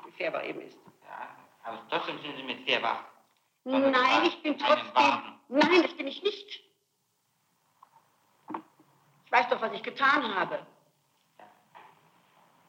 [0.05, 0.77] Wie Fehrbach eben ist.
[1.03, 3.03] Ja, aber trotzdem sind Sie mit Fehrbach
[3.65, 5.39] Nein, ich bin trotzdem.
[5.49, 6.61] Nein, das bin ich nicht.
[9.25, 10.65] Ich weiß doch, was ich getan habe.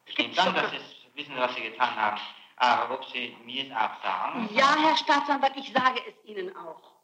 [0.07, 0.79] Stimmt schon, dass Sie
[1.14, 2.20] wissen, was Sie getan haben.
[2.57, 4.49] Aber ob Sie mir es auch sagen?
[4.53, 6.95] Ja, Herr Staatsanwalt, ich sage es Ihnen auch.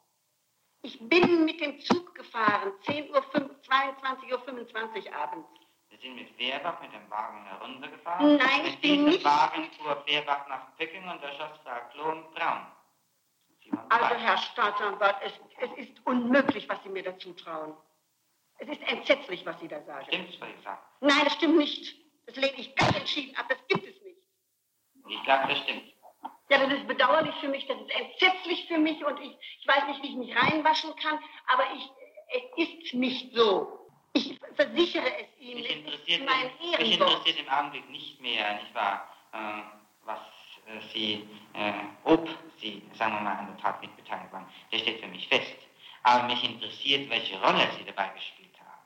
[0.83, 5.49] Ich bin mit dem Zug gefahren, 10 Uhr, 22.25 Uhr abends.
[5.91, 8.37] Sie sind mit Fehrbach mit dem Wagen heruntergefahren?
[8.37, 9.19] Nein, mit ich bin nicht.
[9.19, 12.67] Mit Wagen fuhr Fehrbach nach Pöcking und da schoss Frau Klon Braun.
[13.91, 17.77] Also, Herr Staatsanwalt, es, es ist unmöglich, was Sie mir dazu trauen.
[18.59, 20.05] Es ist entsetzlich, was Sie da sagen.
[20.07, 20.81] Stimmt's, was ich sage?
[21.01, 21.97] Nein, das stimmt nicht.
[22.27, 23.47] Das lehne ich ganz entschieden ab.
[23.49, 24.19] Das gibt es nicht.
[25.09, 25.92] Ich glaube, das stimmt.
[26.53, 29.87] Ja, das ist bedauerlich für mich, das ist entsetzlich für mich und ich, ich weiß
[29.89, 31.89] nicht, wie ich mich reinwaschen kann, aber ich,
[32.29, 33.89] es ist nicht so.
[34.13, 35.63] Ich versichere es Ihnen.
[35.63, 39.63] Mich interessiert, es mein mich interessiert im Augenblick nicht mehr, nicht wahr, äh,
[40.05, 40.19] was
[40.67, 41.73] äh, Sie, äh,
[42.05, 42.29] ob
[42.61, 44.47] Sie, sagen wir mal, an der Tat mitbeteiligt waren.
[44.73, 45.57] Das steht für mich fest.
[46.03, 48.83] Aber mich interessiert, welche Rolle Sie dabei gespielt haben.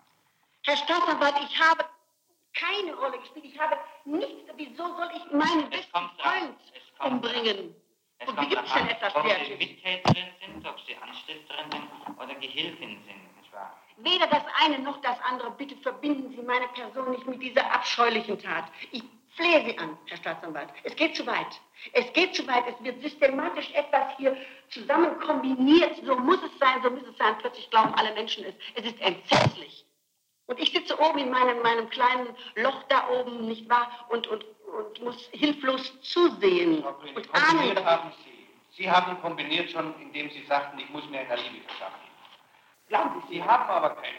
[0.67, 1.85] Herr Staatsanwalt, ich habe
[2.57, 3.45] keine Rolle gespielt.
[3.45, 4.51] Ich habe nichts.
[4.57, 6.57] Wieso soll ich meinen Es besten Freund
[6.99, 7.75] umbringen?
[8.19, 9.55] Es Und wie gibt es denn etwas ob Sie?
[9.57, 13.77] Mittäterin sind, ob Sie Anstifterin sind oder Gehilfin sind, nicht wahr?
[13.99, 15.51] Weder das eine noch das andere.
[15.53, 18.65] Bitte verbinden Sie meine Person nicht mit dieser abscheulichen Tat.
[18.91, 19.03] Ich
[19.37, 20.71] flehe Sie an, Herr Staatsanwalt.
[20.85, 21.61] Es geht zu weit.
[21.93, 22.65] Es geht zu weit.
[22.69, 24.35] Es wird systematisch etwas hier
[24.71, 25.97] zusammen kombiniert.
[26.05, 27.37] So muss es sein, so muss es sein.
[27.39, 28.55] Plötzlich glauben alle Menschen es.
[28.75, 29.86] Es ist entsetzlich.
[30.47, 33.91] Und ich sitze oben in meinem, meinem kleinen Loch da oben, nicht wahr?
[34.11, 34.45] Und, und,
[34.79, 37.49] und muss hilflos zusehen Frau Grüne, und ahnen.
[37.59, 38.47] kombiniert haben Sie.
[38.83, 41.99] Sie haben kombiniert schon, indem Sie sagten, ich muss mir ein Alibi verschaffen.
[42.89, 44.13] Glauben Sie Sie haben aber keines.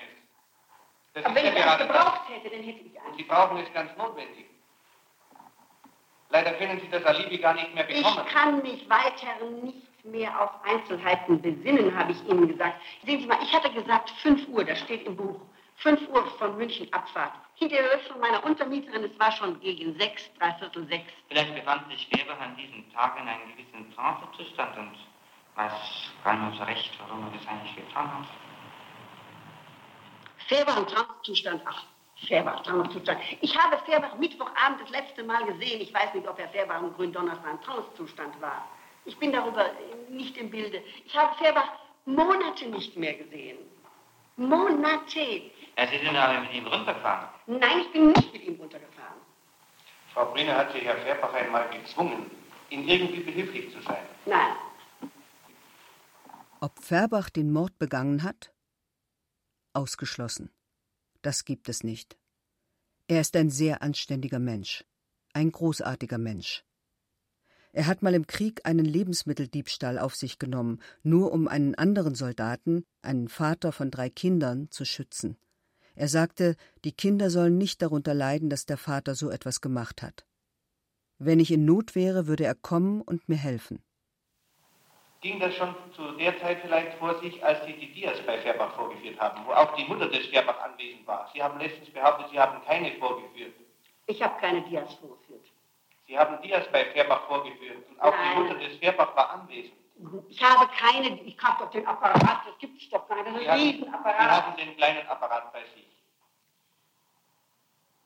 [1.13, 1.77] Das Aber ist wenn ja ich das.
[1.87, 3.15] gebraucht hätte, dann hätte ich eins.
[3.17, 4.45] Sie brauchen es ganz notwendig.
[6.29, 8.17] Leider können Sie das Alibi gar nicht mehr bekommen.
[8.27, 12.81] Ich kann mich weiter nicht mehr auf Einzelheiten besinnen, habe ich Ihnen gesagt.
[13.05, 15.39] Sehen Sie mal, ich hatte gesagt 5 Uhr, das steht im Buch.
[15.77, 17.33] 5 Uhr von München Abfahrt.
[17.55, 21.11] Hinterher von meiner Untermieterin, es war schon gegen sechs, dreiviertel sechs.
[21.27, 24.97] Vielleicht befand sich Weber an diesem Tag in einem gewissen Trancezustand und
[25.55, 25.71] weiß
[26.23, 28.27] gar nicht so recht, warum er das eigentlich getan hat.
[30.47, 31.61] Färbach im Trancezustand.
[31.65, 31.83] Ach,
[32.27, 33.19] Färbach, Trancezustand.
[33.41, 35.81] Ich habe Färbach Mittwochabend das letzte Mal gesehen.
[35.81, 38.67] Ich weiß nicht, ob Herr Färbach im Gründonnerstag im Trancezustand war.
[39.05, 39.69] Ich bin darüber
[40.09, 40.81] nicht im Bilde.
[41.05, 41.69] Ich habe Färbach
[42.05, 43.57] Monate nicht mehr gesehen.
[44.37, 45.51] Monate.
[45.77, 47.29] Ja, Sie sind aber mit ihm runtergefahren.
[47.45, 49.21] Nein, ich bin nicht mit ihm runtergefahren.
[50.11, 52.31] Frau Brüne hat Sie Herr Färbach einmal gezwungen,
[52.71, 54.03] ihm irgendwie behilflich zu sein.
[54.25, 54.55] Nein.
[56.59, 58.51] Ob Färbach den Mord begangen hat?
[59.73, 60.49] Ausgeschlossen.
[61.21, 62.17] Das gibt es nicht.
[63.07, 64.83] Er ist ein sehr anständiger Mensch,
[65.33, 66.63] ein großartiger Mensch.
[67.71, 72.83] Er hat mal im Krieg einen Lebensmitteldiebstahl auf sich genommen, nur um einen anderen Soldaten,
[73.03, 75.37] einen Vater von drei Kindern, zu schützen.
[75.97, 80.27] Er sagte, die Kinder sollen nicht darunter leiden, dass der Vater so etwas gemacht hat.
[81.17, 83.83] Wenn ich in Not wäre, würde er kommen und mir helfen.
[85.21, 88.75] Ging das schon zu der Zeit vielleicht vor sich, als Sie die Dias bei Färbach
[88.75, 91.31] vorgeführt haben, wo auch die Mutter des Färbach anwesend war?
[91.33, 93.55] Sie haben letztens behauptet, Sie haben keine vorgeführt.
[94.05, 95.45] Ich habe keine Dias vorgeführt.
[96.05, 98.21] Sie haben Dias bei Färbach vorgeführt und auch Nein.
[98.29, 99.73] die Mutter des Färbach war anwesend.
[100.29, 103.41] Ich habe keine, ich habe doch den Apparat, das gibt es doch gar nicht, das
[103.41, 104.31] ist ein hatten, Sie Riesenapparat.
[104.31, 105.87] hatten den kleinen Apparat bei sich.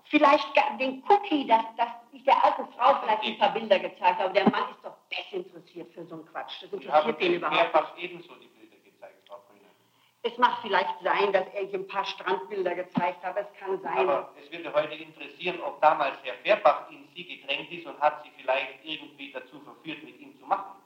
[0.06, 0.48] Vielleicht
[0.80, 4.34] den Cookie, dass, dass ich der alten Frau vielleicht ein paar Bilder gezeigt habe.
[4.34, 6.62] Der Mann ist doch desinteressiert für so einen Quatsch.
[6.64, 7.72] Das Sie haben interessiert ihn dem überhaupt nicht.
[7.72, 9.70] Färbach ebenso die Bilder gezeigt, Frau Brüne.
[10.24, 13.38] Es mag vielleicht sein, dass er ihm ein paar Strandbilder gezeigt hat.
[13.38, 13.98] Es kann sein.
[14.00, 18.22] Aber es würde heute interessieren, ob damals Herr Färbach in Sie gedrängt ist und hat
[18.24, 20.81] Sie vielleicht irgendwie dazu verführt, mit ihm zu machen.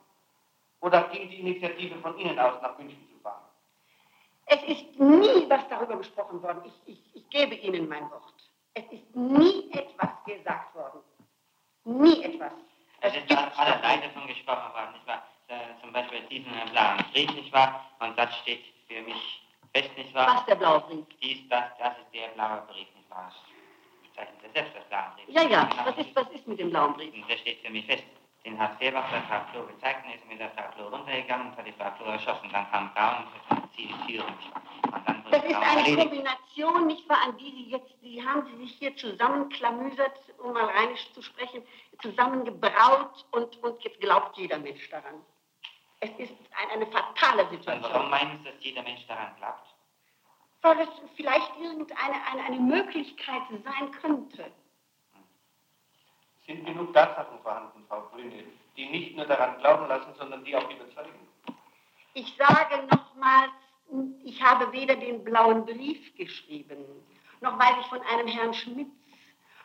[0.82, 3.44] Oder ging die Initiative von Ihnen aus, nach München zu fahren?
[4.48, 6.62] Es ist nie was darüber gesprochen worden.
[6.66, 8.34] Ich, ich, ich gebe Ihnen mein Wort.
[8.74, 11.00] Es ist nie etwas gesagt worden.
[11.86, 12.52] Nie etwas.
[13.02, 15.24] Es Das ist gibt's an aller doch Seite von gesprochen worden, nicht wahr?
[15.82, 17.86] Zum Beispiel diesen blauen Brief, nicht wahr?
[18.00, 19.42] Und das steht für mich
[19.74, 20.36] fest, nicht wahr?
[20.38, 21.06] Was der blaue Brief?
[21.22, 23.32] Dies, das, das ist der blaue Brief, nicht wahr?
[24.16, 25.30] Das bezeichnet er selbst als blauen Brief.
[25.30, 25.70] Ja, ja.
[25.86, 27.14] Was ist, was ist mit dem blauen Brief?
[27.14, 28.04] Und der steht für mich fest.
[28.46, 31.72] Den hat Fehrbach der Klo gezeigt und ist mit der Klo runtergegangen und hat die
[31.72, 32.48] Klo erschossen.
[32.52, 34.28] Dann kam Braun und hat die Türen.
[34.84, 36.00] Und Das ist eine erledigt.
[36.00, 40.66] Kombination, nicht wahr, an die Sie jetzt, Sie haben Sie sich hier zusammenklamüsert, um mal
[40.66, 41.64] rheinisch zu sprechen,
[42.02, 45.22] zusammengebraut und, und jetzt glaubt jeder Mensch daran.
[46.02, 48.10] Es ist ein, eine fatale Und warum Situation.
[48.12, 49.66] meinen Sie, dass jeder Mensch daran glaubt?
[50.62, 54.52] Weil es vielleicht irgendeine eine, eine Möglichkeit sein könnte.
[56.48, 58.44] Sind genug Tatsachen vorhanden, Frau Brüne,
[58.78, 61.28] die nicht nur daran glauben lassen, sondern die auch überzeugen?
[62.14, 63.52] Ich sage nochmals,
[64.24, 66.86] ich habe weder den blauen Brief geschrieben,
[67.42, 68.90] noch weiß ich von einem Herrn Schmitz,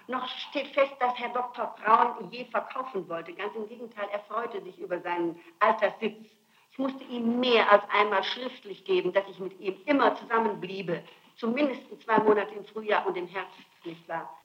[0.08, 1.74] noch steht fest, dass Herr Dr.
[1.76, 3.32] Braun je verkaufen wollte.
[3.32, 6.26] Ganz im Gegenteil, er freute sich über seinen Alterssitz.
[6.72, 11.04] Ich musste ihm mehr als einmal schriftlich geben, dass ich mit ihm immer zusammenbliebe,
[11.36, 14.39] zumindest zwei Monate im Frühjahr und im Herbst, nicht wahr?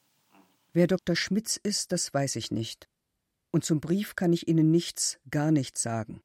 [0.75, 1.15] Wer Dr.
[1.15, 2.89] Schmitz ist, das weiß ich nicht.
[3.49, 6.21] Und zum Brief kann ich Ihnen nichts, gar nichts sagen.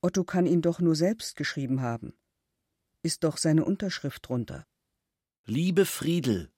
[0.00, 2.14] Otto kann ihn doch nur selbst geschrieben haben.
[3.02, 4.64] Ist doch seine Unterschrift drunter.
[5.44, 6.52] Liebe Friedel,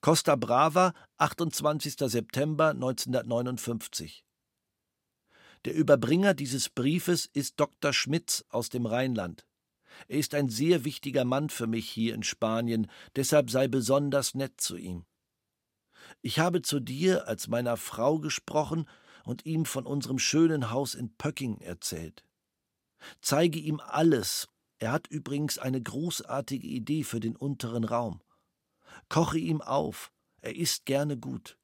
[0.00, 1.96] Costa Brava, 28.
[1.98, 4.24] September 1959.
[5.66, 7.92] Der Überbringer dieses Briefes ist Dr.
[7.92, 9.46] Schmitz aus dem Rheinland.
[10.08, 14.58] Er ist ein sehr wichtiger Mann für mich hier in Spanien, deshalb sei besonders nett
[14.58, 15.04] zu ihm.
[16.20, 18.88] Ich habe zu dir als meiner Frau gesprochen
[19.24, 22.24] und ihm von unserem schönen Haus in Pöcking erzählt.
[23.20, 24.48] Zeige ihm alles.
[24.78, 28.20] Er hat übrigens eine großartige Idee für den unteren Raum.
[29.08, 30.12] Koche ihm auf.
[30.40, 31.56] Er isst gerne gut.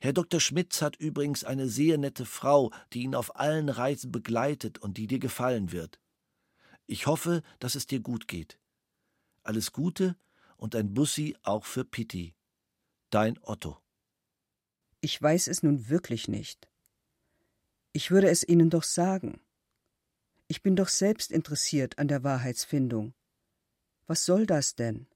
[0.00, 0.40] Herr Dr.
[0.40, 5.06] Schmitz hat übrigens eine sehr nette Frau, die ihn auf allen Reisen begleitet und die
[5.06, 5.98] dir gefallen wird.
[6.86, 8.58] Ich hoffe, dass es dir gut geht.
[9.42, 10.16] Alles Gute
[10.56, 12.34] und ein Bussi auch für Pitti.
[13.10, 13.78] Dein Otto.
[15.00, 16.68] Ich weiß es nun wirklich nicht.
[17.94, 19.40] Ich würde es Ihnen doch sagen.
[20.46, 23.14] Ich bin doch selbst interessiert an der Wahrheitsfindung.
[24.06, 25.06] Was soll das denn?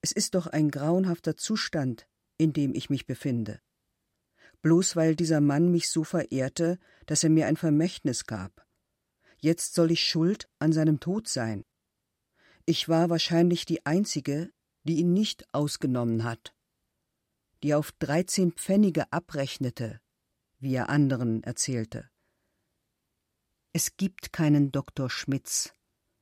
[0.00, 2.08] Es ist doch ein grauenhafter Zustand,
[2.38, 3.60] in dem ich mich befinde.
[4.60, 8.66] Bloß weil dieser Mann mich so verehrte, dass er mir ein Vermächtnis gab.
[9.38, 11.64] Jetzt soll ich schuld an seinem Tod sein.
[12.66, 16.52] Ich war wahrscheinlich die Einzige, die ihn nicht ausgenommen hat,
[17.62, 20.00] die auf dreizehn Pfennige abrechnete,
[20.58, 22.08] wie er anderen erzählte.
[23.72, 25.74] Es gibt keinen Doktor Schmitz.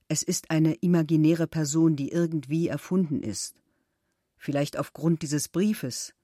[0.08, 3.60] Es ist eine imaginäre Person, die irgendwie erfunden ist.
[4.36, 6.14] Vielleicht aufgrund dieses Briefes.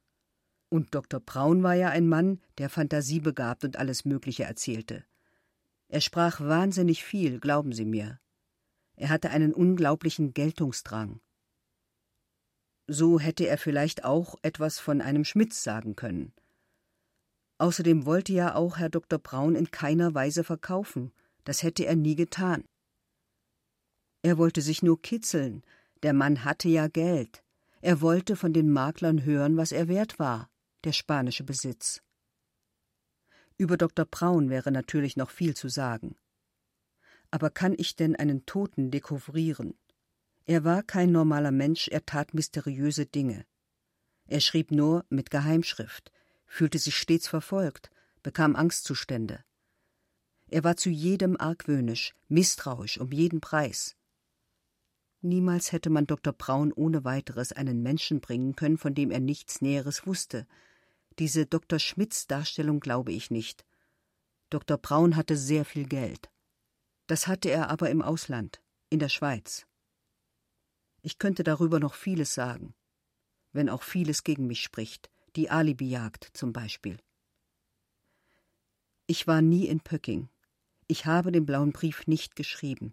[0.68, 1.20] Und Dr.
[1.20, 5.04] Braun war ja ein Mann, der fantasiebegabt und alles Mögliche erzählte.
[5.88, 8.18] Er sprach wahnsinnig viel, glauben Sie mir.
[8.96, 11.20] Er hatte einen unglaublichen Geltungsdrang.
[12.88, 16.32] So hätte er vielleicht auch etwas von einem Schmitz sagen können.
[17.58, 19.18] Außerdem wollte ja auch Herr Dr.
[19.18, 21.12] Braun in keiner Weise verkaufen,
[21.44, 22.64] das hätte er nie getan.
[24.22, 25.62] Er wollte sich nur kitzeln,
[26.02, 27.42] der Mann hatte ja Geld.
[27.80, 30.50] Er wollte von den Maklern hören, was er wert war,
[30.84, 32.02] der spanische Besitz.
[33.58, 34.04] Über Dr.
[34.04, 36.16] Braun wäre natürlich noch viel zu sagen.
[37.30, 39.74] Aber kann ich denn einen Toten dekouvrieren?
[40.46, 43.44] Er war kein normaler Mensch, er tat mysteriöse Dinge.
[44.26, 46.12] Er schrieb nur mit Geheimschrift,
[46.46, 47.90] fühlte sich stets verfolgt,
[48.22, 49.44] bekam Angstzustände.
[50.48, 53.96] Er war zu jedem argwöhnisch, misstrauisch um jeden Preis.
[55.20, 56.32] Niemals hätte man Dr.
[56.32, 60.46] Braun ohne weiteres einen Menschen bringen können, von dem er nichts Näheres wusste.
[61.18, 61.80] Diese Dr.
[61.80, 63.64] Schmidts Darstellung glaube ich nicht.
[64.50, 64.78] Dr.
[64.78, 66.30] Braun hatte sehr viel Geld.
[67.08, 69.66] Das hatte er aber im Ausland, in der Schweiz.
[71.06, 72.74] Ich könnte darüber noch vieles sagen,
[73.52, 76.98] wenn auch vieles gegen mich spricht, die Alibijagd zum Beispiel.
[79.06, 80.28] Ich war nie in Pöcking.
[80.88, 82.92] Ich habe den blauen Brief nicht geschrieben.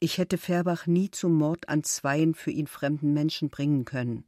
[0.00, 4.24] Ich hätte Färbach nie zum Mord an zweien für ihn fremden Menschen bringen können.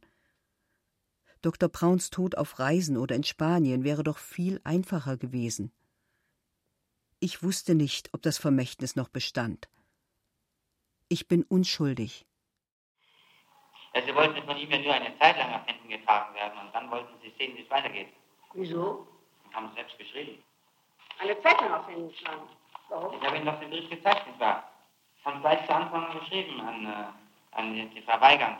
[1.41, 1.67] Dr.
[1.67, 5.73] Brauns Tod auf Reisen oder in Spanien wäre doch viel einfacher gewesen.
[7.19, 9.67] Ich wusste nicht, ob das Vermächtnis noch bestand.
[11.09, 12.25] Ich bin unschuldig.
[14.03, 16.89] Sie wollten von ihm ja nur eine Zeit lang nach hinten getragen werden und dann
[16.91, 18.07] wollten Sie sehen, wie es weitergeht.
[18.53, 19.07] Wieso?
[19.53, 20.43] Haben Sie selbst geschrieben.
[21.19, 22.49] Eine Zeit lang auf Händen schlagen.
[22.89, 23.15] Warum?
[23.17, 24.69] Ich habe Ihnen doch den Brief gezeigt, nicht wahr?
[25.23, 28.57] Haben gleich zu Anfang geschrieben an, äh, an die, die Frau Weigand.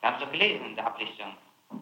[0.00, 1.36] Sie haben es doch gelesen in der Ablichtung.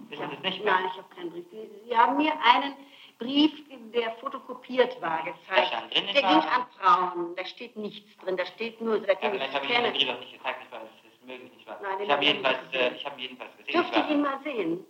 [0.09, 0.75] Wissen Sie es nicht mehr?
[0.75, 1.45] Nein, ich habe keinen Brief.
[1.51, 2.75] Sie, Sie haben mir einen
[3.19, 3.53] Brief,
[3.95, 5.73] der fotokopiert war, gezeigt.
[5.95, 6.41] Der wahr?
[6.41, 7.37] ging an Frauen.
[7.37, 8.37] Da steht nichts drin.
[8.37, 9.99] Da steht nur, Ja, seitdem ich vielleicht sie habe ich Ihnen den kenne.
[10.05, 10.81] Brief auch nicht gezeigt, nicht wahr?
[11.27, 11.79] Möglich, nicht wahr?
[11.83, 13.73] Nein, den ich habe jedenfalls, äh, ich ihn jedenfalls gesehen.
[13.73, 14.85] Dürfte ich ihn mal sehen?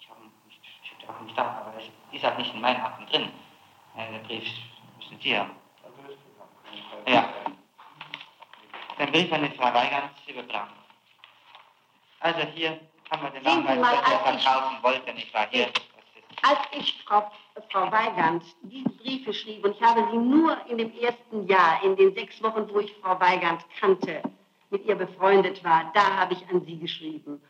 [0.00, 1.84] Ich habe ihn nicht, auch nicht da, aber es
[2.16, 3.30] ist halt nicht in meinen Akten drin.
[3.96, 4.44] Äh, der Brief
[4.98, 5.50] müssen Sie haben.
[7.06, 7.28] Ja.
[8.98, 10.70] Den Brief an die Frau Weigand über Blank.
[12.20, 12.80] Also hier
[13.10, 15.46] haben wir den Sehen Nachweis, mal, dass er ich- verkaufen wollte, nicht wahr?
[15.50, 15.68] Hier.
[16.42, 17.30] Als ich Frau,
[17.70, 21.96] Frau Weigand diese Briefe schrieb, und ich habe sie nur in dem ersten Jahr, in
[21.96, 24.22] den sechs Wochen, wo ich Frau Weigand kannte,
[24.70, 27.40] mit ihr befreundet war, da habe ich an sie geschrieben.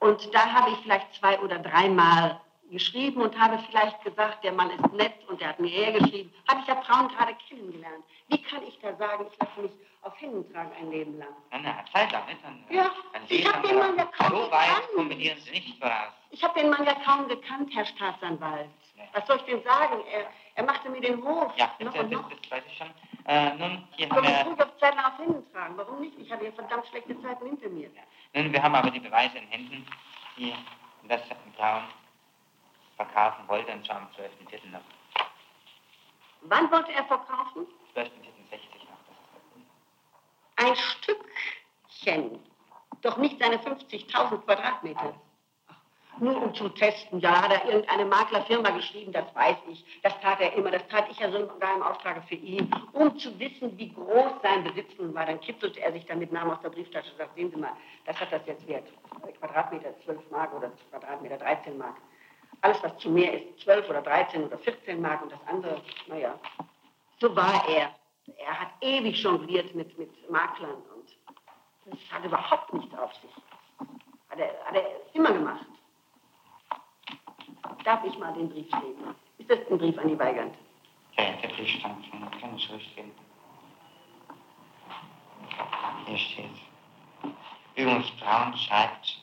[0.00, 4.70] Und da habe ich vielleicht zwei oder dreimal geschrieben und habe vielleicht gesagt, der Mann
[4.70, 6.32] ist nett und der hat mir hergeschrieben.
[6.48, 8.04] Habe ich ja Frauen gerade kennengelernt.
[8.28, 9.72] Wie kann ich da sagen, ich lasse mich
[10.02, 11.28] auf Händen tragen ein Leben lang?
[11.50, 12.42] Eine Zeit lang, nicht?
[12.42, 12.90] Dann, ja,
[13.28, 16.12] ich habe den Mann ja kaum So weit kombinieren Sie nicht voraus.
[16.30, 18.68] Ich habe den Mann ja kaum gekannt, Herr Staatsanwalt.
[18.96, 19.04] Ja.
[19.12, 20.02] Was soll ich denn sagen?
[20.12, 21.52] Er, er machte mir den Hof.
[21.56, 22.90] Ja, das, noch das, das, das weiß ich schon.
[23.26, 24.46] Äh, nun, hier haben wir...
[24.46, 25.76] ruhig auf Zeiten auf Händen tragen.
[25.76, 26.14] Warum nicht?
[26.74, 27.88] Verdammt schlechte Zeiten hinter mir.
[27.94, 28.02] Ja.
[28.42, 29.86] Nun, wir haben aber die Beweise in Händen,
[30.36, 30.52] die
[31.08, 31.20] das
[31.56, 31.84] Braun
[32.96, 34.70] verkaufen wollte, und zwar am 12.04.
[34.72, 34.80] noch.
[36.42, 37.66] Wann wollte er verkaufen?
[37.94, 38.08] 12.04.60
[38.90, 38.98] noch.
[40.56, 42.40] Ein Stückchen.
[43.02, 45.14] Doch nicht seine 50.000 Quadratmeter.
[46.18, 49.84] Nur um zu testen, ja, hat er irgendeine Maklerfirma geschrieben, das weiß ich.
[50.02, 53.36] Das tat er immer, das tat ich ja sogar im Auftrage für ihn, um zu
[53.38, 55.26] wissen, wie groß sein Besitz nun war.
[55.26, 57.72] Dann kitzelte er sich damit Namen aus der Brieftasche und sagt, sehen Sie mal,
[58.06, 58.86] das hat das jetzt wert.
[59.40, 61.96] Quadratmeter 12 Mark oder Quadratmeter 13 Mark.
[62.60, 66.38] Alles, was zu mehr ist, 12 oder 13 oder 14 Mark und das andere, naja,
[67.20, 67.90] so war er.
[68.38, 71.16] Er hat ewig jongliert mit, mit Maklern und
[71.86, 73.30] das hat überhaupt nichts auf sich.
[74.30, 75.66] Hat er, hat er immer gemacht.
[77.84, 79.14] Darf ich mal den Brief lesen?
[79.38, 80.54] Ist das ein Brief an die Weigand?
[81.18, 83.08] Ja, der Brief stammt von kleinen Schriftsteller.
[86.06, 86.50] Hier steht.
[87.76, 89.22] Übrigens, Braun schreibt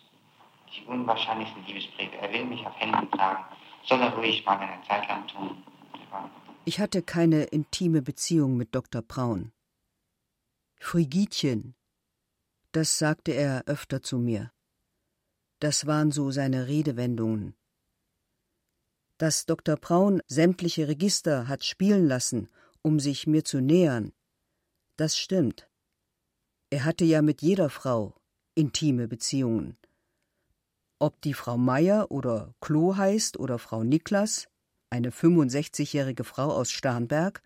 [0.75, 2.15] die unwahrscheinlichsten Liebesbriefe.
[2.17, 3.43] Er will mich auf Händen tragen.
[3.83, 5.63] Soll er ruhig mal eine Zeit lang tun.
[6.65, 9.01] Ich hatte keine intime Beziehung mit Dr.
[9.01, 9.51] Braun.
[10.79, 11.75] Frigidchen,
[12.71, 14.51] das sagte er öfter zu mir.
[15.59, 17.55] Das waren so seine Redewendungen.
[19.21, 19.75] Dass Dr.
[19.75, 22.49] Braun sämtliche Register hat spielen lassen,
[22.81, 24.13] um sich mir zu nähern,
[24.97, 25.69] das stimmt.
[26.71, 28.15] Er hatte ja mit jeder Frau
[28.55, 29.77] intime Beziehungen.
[30.97, 34.47] Ob die Frau Meier oder Klo heißt oder Frau Niklas,
[34.89, 37.43] eine 65-jährige Frau aus Starnberg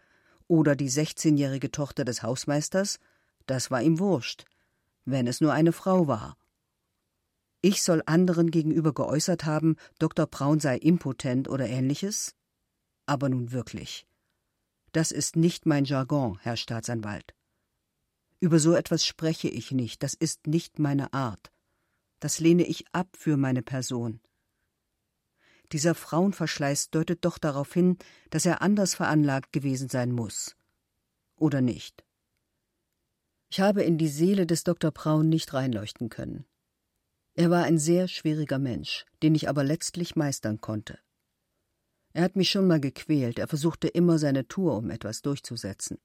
[0.48, 3.02] oder die 16-jährige Tochter des Hausmeisters,
[3.48, 4.46] das war ihm wurscht,
[5.04, 6.38] wenn es nur eine Frau war.
[7.66, 10.28] Ich soll anderen gegenüber geäußert haben, Dr.
[10.28, 12.36] Braun sei impotent oder ähnliches?
[13.08, 14.06] Aber nun wirklich.
[14.92, 17.34] Das ist nicht mein Jargon, Herr Staatsanwalt.
[18.40, 21.52] Über so etwas spreche ich nicht, das ist nicht meine Art
[22.26, 24.20] das lehne ich ab für meine Person.
[25.72, 28.00] Dieser Frauenverschleiß deutet doch darauf hin,
[28.32, 30.56] dass er anders veranlagt gewesen sein muss.
[31.38, 32.04] Oder nicht?
[33.50, 34.90] Ich habe in die Seele des Dr.
[34.90, 36.46] Braun nicht reinleuchten können.
[37.36, 41.00] Er war ein sehr schwieriger Mensch, den ich aber letztlich meistern konnte.
[42.14, 46.00] Er hat mich schon mal gequält, er versuchte immer seine Tour, um etwas durchzusetzen.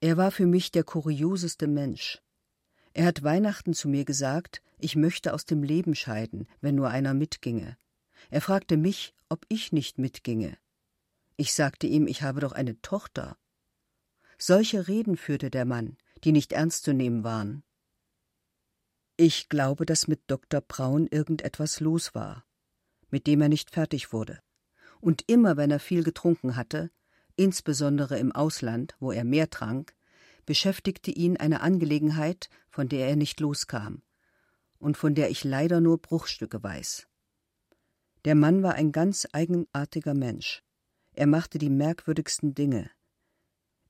[0.00, 2.22] Er war für mich der kurioseste Mensch,
[2.94, 7.14] er hat Weihnachten zu mir gesagt, ich möchte aus dem Leben scheiden, wenn nur einer
[7.14, 7.78] mitginge.
[8.30, 10.58] Er fragte mich, ob ich nicht mitginge.
[11.36, 13.38] Ich sagte ihm, ich habe doch eine Tochter.
[14.38, 17.62] Solche Reden führte der Mann, die nicht ernst zu nehmen waren.
[19.16, 20.60] Ich glaube, dass mit Dr.
[20.60, 22.44] Braun irgendetwas los war,
[23.10, 24.40] mit dem er nicht fertig wurde.
[25.00, 26.90] Und immer, wenn er viel getrunken hatte,
[27.36, 29.94] insbesondere im Ausland, wo er mehr trank,
[30.46, 34.02] beschäftigte ihn eine Angelegenheit, von der er nicht loskam
[34.78, 37.06] und von der ich leider nur Bruchstücke weiß.
[38.24, 40.62] Der Mann war ein ganz eigenartiger Mensch.
[41.12, 42.90] Er machte die merkwürdigsten Dinge.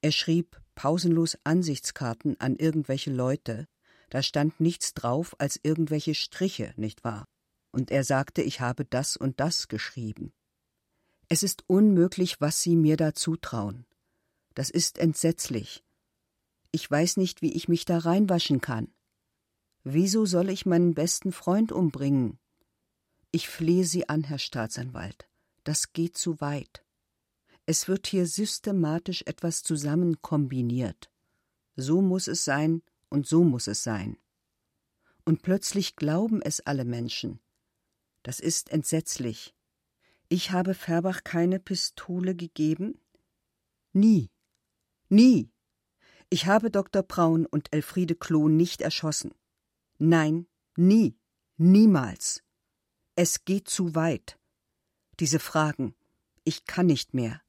[0.00, 3.68] Er schrieb pausenlos Ansichtskarten an irgendwelche Leute,
[4.12, 7.24] da stand nichts drauf als irgendwelche Striche, nicht wahr?
[7.70, 10.34] Und er sagte, ich habe das und das geschrieben.
[11.30, 13.86] Es ist unmöglich, was Sie mir da zutrauen.
[14.54, 15.82] Das ist entsetzlich.
[16.72, 18.92] Ich weiß nicht, wie ich mich da reinwaschen kann.
[19.82, 22.38] Wieso soll ich meinen besten Freund umbringen?
[23.30, 25.26] Ich flehe Sie an, Herr Staatsanwalt.
[25.64, 26.84] Das geht zu weit.
[27.64, 31.10] Es wird hier systematisch etwas zusammen kombiniert.
[31.76, 32.82] So muss es sein
[33.12, 34.16] und so muss es sein.
[35.24, 37.40] Und plötzlich glauben es alle Menschen.
[38.22, 39.54] Das ist entsetzlich.
[40.28, 42.98] Ich habe Färbach keine Pistole gegeben?
[43.92, 44.30] Nie.
[45.10, 45.50] Nie.
[46.30, 47.02] Ich habe Dr.
[47.02, 49.34] Braun und Elfriede Klo nicht erschossen.
[49.98, 50.46] Nein,
[50.76, 51.14] nie,
[51.58, 52.42] niemals.
[53.14, 54.38] Es geht zu weit.
[55.20, 55.94] Diese Fragen,
[56.44, 57.42] ich kann nicht mehr.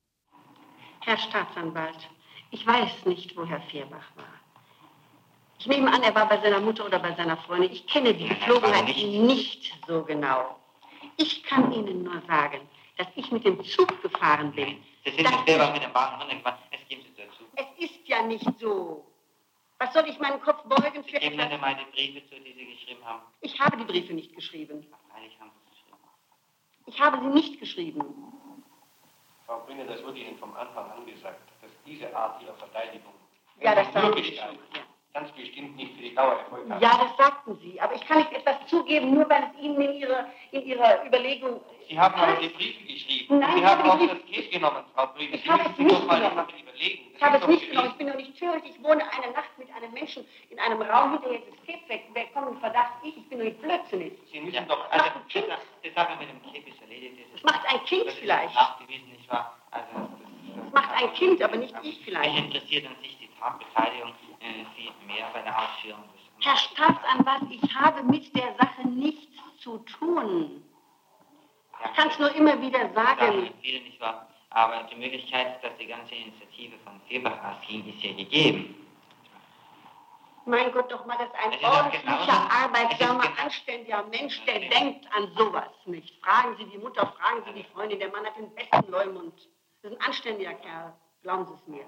[0.99, 2.09] Herr Staatsanwalt,
[2.51, 4.32] ich weiß nicht, wo Herr Vierbach war.
[5.63, 7.71] Ich nehme an, er war bei seiner Mutter oder bei seiner Freundin.
[7.71, 10.59] Ich kenne die Geflogenheit nicht so genau.
[11.15, 14.83] Ich kann Ihnen nur sagen, dass ich mit dem Zug gefahren bin.
[15.05, 16.59] Das sind Sie selber mit dem Wagen runtergefahren.
[16.69, 17.05] Es gibt
[17.55, 19.05] es ist ja nicht so.
[19.79, 21.61] Was soll ich meinen Kopf beugen für Geben etwas?
[21.61, 23.21] mal die Briefe zu, die Sie geschrieben haben.
[23.39, 24.85] Ich habe die Briefe nicht geschrieben.
[25.09, 25.97] Freilich haben Sie geschrieben.
[26.87, 28.03] Ich habe sie nicht geschrieben.
[29.45, 33.13] Frau Brünner, das wurde Ihnen vom Anfang an gesagt, dass diese Art Ihrer Verteidigung
[33.61, 34.57] Ja, das Sie schon.
[34.73, 34.92] Ja.
[35.13, 36.81] Ganz bestimmt nicht für die Dauer Erfolg hat.
[36.81, 37.79] ja, das sagten Sie.
[37.79, 41.61] Aber ich kann nicht etwas zugeben, nur weil es Ihnen in Ihrer, in ihrer Überlegung.
[41.87, 43.39] Sie haben aber die Briefe geschrieben.
[43.39, 45.33] Nein, Sie ich haben habe auch die das Case genommen, Frau Brünner.
[45.35, 46.47] Ich Sie habe müssen es nicht doch mal genommen.
[46.61, 47.03] Überlegen.
[47.11, 47.89] Das Ich habe es nicht genommen.
[47.91, 48.65] Ich bin doch nicht töricht.
[48.65, 52.03] Ich wohne eine Nacht mit einem Menschen in einem Raum, hinterher ist das Kind weg.
[52.13, 52.93] Wer kommt in Verdacht?
[53.03, 53.15] Ich.
[53.17, 54.13] Ich bin doch nicht blödsinnig.
[54.31, 55.47] Sie müssen Ja, doch also die Kind.
[55.47, 57.17] Sache, die Sache mit dem Clip ist erledigt.
[57.33, 58.55] Das, Das macht ein Kind das vielleicht.
[58.55, 59.55] nachgewiesen, nicht wahr?
[59.71, 62.33] Also das, das, Das macht ein Kind, aber nicht ich vielleicht.
[62.33, 64.11] Mich interessiert an sich die Tatbeteiligung
[64.75, 66.45] viel mehr bei der Ausführung des...
[66.45, 70.63] Herr Staatsanwalt, ich habe mit der Sache nichts zu tun.
[71.85, 74.27] Ich kann es nur immer wieder Sagen viele, nicht wahr?
[74.51, 78.75] Aber die Möglichkeit, dass die ganze Initiative von Febach ausging, ist ja gegeben.
[80.45, 85.31] Mein Gott, doch mal, das ist ein ordentlicher, arbeitsamer, genau- anständiger Mensch, der denkt an
[85.37, 86.21] sowas nicht.
[86.23, 89.33] Fragen Sie die Mutter, fragen Sie die Freundin, der Mann hat den besten Leumund.
[89.81, 91.85] Das ist ein anständiger Kerl, glauben Sie es mir.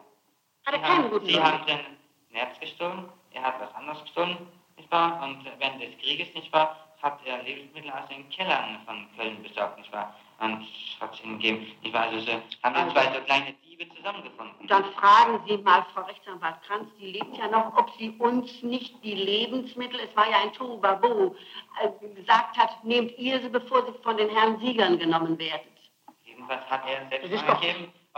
[0.65, 1.87] Hat er keinen guten Sie haben Leumund.
[2.35, 4.37] Nerz gestohlen, er hat was anderes gestohlen,
[4.77, 5.23] nicht wahr?
[5.23, 9.77] Und während des Krieges, nicht wahr, hat er Lebensmittel aus den Kellern von Köln besorgt,
[9.79, 10.13] nicht wahr?
[10.39, 10.67] Und
[10.99, 12.03] hat es ihnen gegeben, nicht wahr?
[12.03, 12.31] Also so,
[12.63, 14.67] haben Also- zwei so kleine Diebe zusammengefunden.
[14.67, 19.01] Dann fragen Sie mal Frau Rechtsanwalt Kranz, die lebt ja noch, ob sie uns nicht
[19.03, 21.35] die Lebensmittel, es war ja ein Tohuwabohu,
[21.81, 25.67] äh, gesagt hat, nehmt ihr sie, bevor sie von den Herren Siegern genommen werdet.
[26.25, 27.61] Jedenfalls hat er Das selbst ist doch,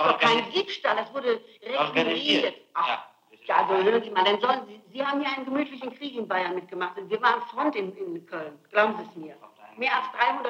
[0.08, 1.40] doch kein Diebstahl, das wurde
[1.78, 2.08] organisiert.
[2.46, 2.56] requiriert.
[2.74, 3.17] Ach, Ja, das
[3.48, 6.28] Ja, also hören Sie mal, dann sollen Sie, Sie haben ja einen gemütlichen Krieg in
[6.28, 6.98] Bayern mitgemacht.
[6.98, 9.36] Und wir waren Front in, in Köln, glauben Sie es mir.
[9.78, 10.08] Mehr als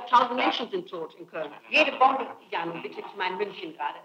[0.09, 1.51] 300.000 Menschen sind tot in Köln.
[1.69, 3.99] Jede Bombe, ja nun bitte, ich meine München gerade.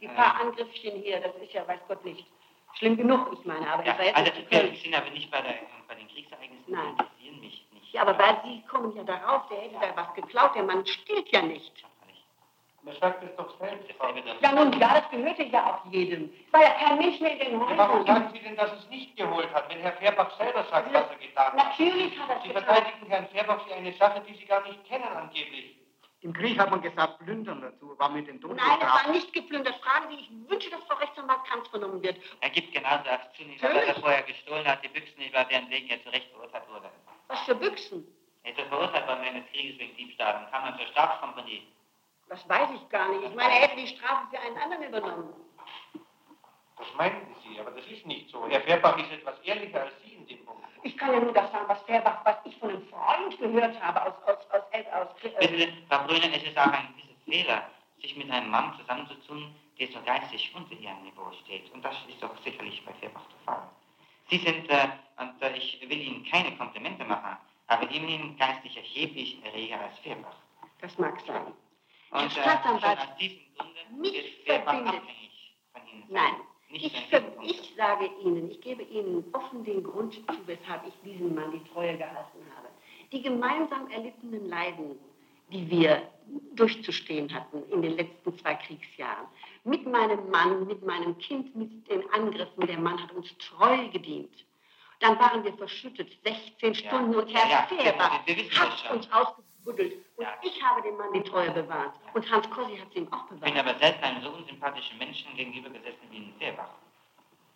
[0.00, 2.26] Die paar Angriffchen hier, das ist ja, weiß Gott nicht,
[2.74, 5.30] schlimm genug, ich meine, aber Ja, ich war jetzt also nicht wir sind aber nicht
[5.30, 5.54] bei, der,
[5.86, 6.88] bei den Kriegsereignissen, Nein.
[6.90, 7.92] interessieren mich nicht.
[7.92, 11.28] Ja, aber weil Sie kommen ja darauf, der hätte da was geklaut, der Mann stiehlt
[11.30, 11.84] ja nicht.
[12.82, 13.90] Man sagt es doch selbst,
[14.40, 16.32] Ja nun, ja, das gehörte ja auch jedem.
[16.46, 18.06] Es war ja kein Mensch mehr in den Ja, Warum Häusern.
[18.06, 21.16] sagen Sie denn, dass es nicht geholt hat, wenn Herr Fairbach selber sagt, was er
[21.16, 21.56] getan hat?
[21.56, 22.64] Natürlich hat er es Sie getan.
[22.64, 25.76] verteidigen Herrn Fairbach für eine Sache, die Sie gar nicht kennen angeblich.
[26.22, 29.32] Im Krieg hat man gesagt, plündern dazu, war mit den Tod Nein, es war nicht
[29.32, 29.74] geplündert.
[29.76, 32.16] Fragen Sie, ich wünsche, dass Frau Rechtsanwalt Kranz vernommen wird.
[32.40, 35.44] Er gibt genauso auf zu, nicht wahr, dass er vorher gestohlen hat, die Büchsen, wahr,
[35.50, 36.90] deren wegen er zu Recht verurteilt wurde.
[37.28, 38.06] Was für Büchsen?
[38.42, 41.62] Er ist verurteilt worden während des Krieges wegen Diebstahl und kam dann zur Staatskompanie.
[42.30, 43.28] Das weiß ich gar nicht.
[43.28, 45.34] Ich meine, er hätte die Strafe für einen anderen übernommen.
[46.78, 48.46] Das meinten Sie, aber das ist nicht so.
[48.48, 50.64] Herr Fairbach ist etwas ehrlicher als Sie in dem Punkt.
[50.84, 54.06] Ich kann ja nur das sagen, was Fairbach, was ich von einem Freund gehört habe
[54.06, 55.08] aus, aus, aus, aus,
[55.40, 57.68] äh, Sie, Frau Brüner, es ist auch ein gewisser Fehler,
[58.00, 61.70] sich mit einem Mann zusammenzutun, der so geistig unter Ihrem Niveau steht.
[61.72, 63.68] Und das ist doch sicherlich bei Fairbach der Fall.
[64.30, 69.44] Sie sind, äh, und äh, ich will Ihnen keine Komplimente machen, aber immerhin geistig erheblich
[69.44, 70.36] erreger als Fairbach.
[70.80, 71.52] Das mag sein.
[72.10, 75.02] Und äh, schon Staatsanwalt, aus diesem Grunde mich verbindet-.
[76.08, 76.34] Nein,
[76.72, 76.94] ich,
[77.42, 81.64] ich sage Ihnen, ich gebe Ihnen offen den Grund zu, weshalb ich diesem Mann die
[81.72, 82.68] Treue gehalten habe.
[83.12, 84.98] Die gemeinsam erlittenen Leiden,
[85.52, 86.02] die wir
[86.54, 89.26] durchzustehen hatten in den letzten zwei Kriegsjahren,
[89.64, 94.32] mit meinem Mann, mit meinem Kind, mit den Angriffen, der Mann hat uns treu gedient.
[95.00, 96.74] Dann waren wir verschüttet, 16 Ja.
[96.74, 99.94] Stunden, und Ja, Herr ja, wissen das hat uns ausgebuddelt.
[100.20, 101.94] Und ich habe dem Mann die Treue bewahrt.
[102.12, 103.58] Und Hans Kossi hat sie ihm auch Ich bin bewahrt.
[103.66, 106.68] aber selten einem so unsympathischen Menschen gegenüber gesessen wie Ihnen Fairbach.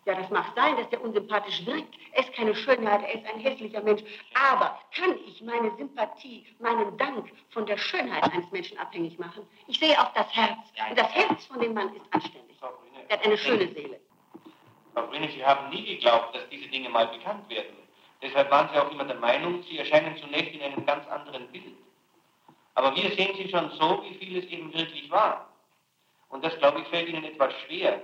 [0.05, 1.95] Ja, das mag sein, dass er unsympathisch wirkt.
[2.13, 4.03] Er ist keine Schönheit, er ist ein hässlicher Mensch.
[4.33, 9.47] Aber kann ich meine Sympathie, meinen Dank von der Schönheit eines Menschen abhängig machen?
[9.67, 10.57] Ich sehe auf das Herz.
[10.89, 12.55] Und das Herz von dem Mann ist anständig.
[13.09, 13.99] Er hat eine schöne Seele.
[14.93, 17.75] Frau Brüner, Sie haben nie geglaubt, dass diese Dinge mal bekannt werden.
[18.21, 21.75] Deshalb waren Sie auch immer der Meinung, Sie erscheinen zunächst in einem ganz anderen Bild.
[22.75, 25.47] Aber wir sehen Sie schon so, wie viel es eben wirklich war.
[26.29, 28.01] Und das, glaube ich, fällt Ihnen etwas schwer.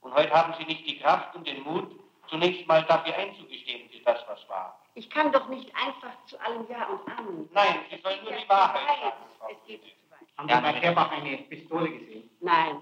[0.00, 1.90] Und heute haben Sie nicht die Kraft und den Mut,
[2.28, 4.78] zunächst mal dafür einzugestehen für das, was war.
[4.94, 7.48] Ich kann doch nicht einfach zu allem Ja und Amen.
[7.52, 9.12] Nein, Sie sollen nur die Wahrheit sagen.
[9.38, 10.28] Frau Es geht zu weit.
[10.38, 10.82] Haben Ja, Sie bei nein.
[10.82, 12.30] Fairbach eine Pistole gesehen?
[12.40, 12.80] Nein,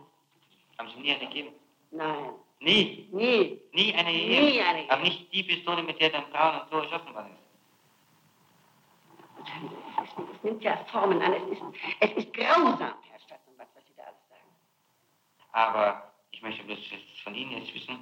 [0.78, 1.54] Haben Sie nie eine gegeben?
[1.90, 3.08] nein, Nie.
[3.12, 3.60] nie.
[3.72, 4.66] Nie eine Nie gegeben.
[4.66, 7.42] eine Aber nicht die Pistole, mit der dann Frauen und so erschossen worden ist.
[10.42, 11.32] Es, es nimmt ja Formen an.
[11.34, 11.62] Es ist,
[12.00, 14.50] es ist grausam, Herr Staatsanwalt, was Sie da alles sagen.
[15.52, 16.78] Aber ich möchte bloß
[17.24, 17.98] von Ihnen jetzt wissen,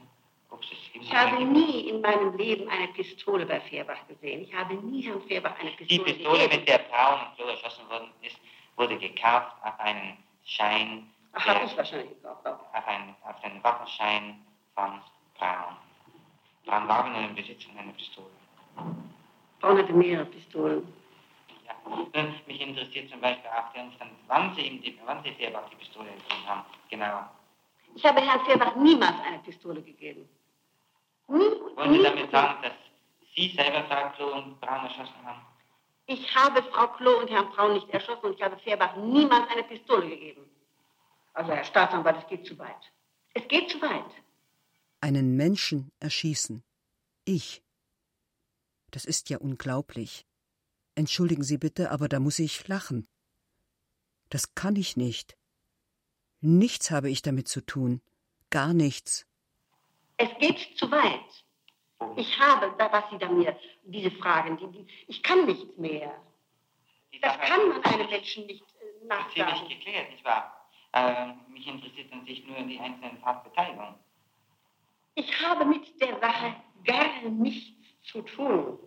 [0.51, 4.43] ob es es Ich habe nie in meinem Leben eine Pistole bei Fairbach gesehen.
[4.43, 6.61] Ich habe nie Herrn Fairbach eine Die Pistole Pistole, gegeben.
[6.61, 8.36] mit der Braun und Klo erschossen worden ist,
[8.76, 12.47] wurde gekauft auf einen Schein, Ach, der- ich wahrscheinlich gekauft.
[12.47, 12.74] auch.
[12.74, 15.01] auf einen, auf den Waffenschein von
[15.38, 15.76] Braun.
[16.66, 18.26] Braun war in einem Besitz von einer Pistole.
[19.61, 20.93] Braun hatte mehrere Pistolen.
[22.47, 25.76] Mich interessiert zum Beispiel auch der Umstand, wann Sie, ihm die, wann Sie Fehrbach die
[25.76, 26.64] Pistole gegeben haben.
[26.91, 27.28] Genau.
[27.95, 30.28] Ich habe Herrn Fehrbach niemals eine Pistole gegeben.
[31.28, 32.72] Nie, Wollen Sie damit sagen, dass
[33.35, 35.41] Sie selber Frau Klo und Braun erschossen haben?
[36.07, 39.62] Ich habe Frau Klo und Herrn Braun nicht erschossen und ich habe Fehrbach niemals eine
[39.62, 40.51] Pistole gegeben.
[41.35, 42.93] Also, Herr Staatsanwalt, es geht zu weit.
[43.35, 44.11] Es geht zu weit.
[45.01, 46.64] Einen Menschen erschießen.
[47.24, 47.62] Ich.
[48.91, 50.26] Das ist ja unglaublich.
[51.01, 53.09] Entschuldigen Sie bitte, aber da muss ich lachen.
[54.28, 55.34] Das kann ich nicht.
[56.42, 58.03] Nichts habe ich damit zu tun.
[58.51, 59.26] Gar nichts.
[60.18, 61.32] Es geht zu weit.
[62.16, 66.12] Ich habe, was Sie da mir, diese Fragen, die, die, ich kann nichts mehr.
[67.22, 69.57] Das kann man einem Menschen nicht äh, nachsagen.
[69.57, 70.68] Ziemlich geklärt, nicht wahr?
[70.92, 73.94] Äh, mich interessiert an sich nur die einzelnen Tatbeteiligungen.
[75.14, 77.72] Ich habe mit der Sache gar nichts
[78.03, 78.78] zu tun.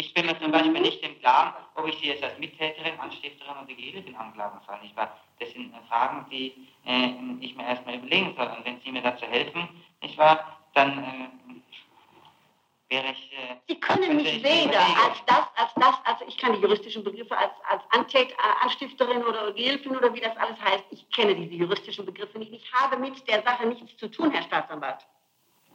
[0.00, 3.56] Ich bin mir zum Beispiel nicht im Klaren, ob ich Sie jetzt als Mittäterin, Anstifterin
[3.64, 4.78] oder Gehilfin anklagen soll.
[4.80, 5.18] Nicht wahr?
[5.40, 6.54] Das sind Fragen, die
[6.86, 8.46] äh, ich mir erstmal überlegen soll.
[8.46, 9.68] Und wenn Sie mir dazu helfen,
[10.00, 13.32] nicht wahr, dann äh, wäre ich.
[13.32, 17.36] Äh, Sie können mich weder als das, als das, also ich kann die juristischen Begriffe
[17.36, 20.84] als, als Antät, äh, Anstifterin oder Gehilfin oder wie das alles heißt.
[20.90, 22.52] Ich kenne diese juristischen Begriffe nicht.
[22.52, 25.04] Ich habe mit der Sache nichts zu tun, Herr Staatsanwalt.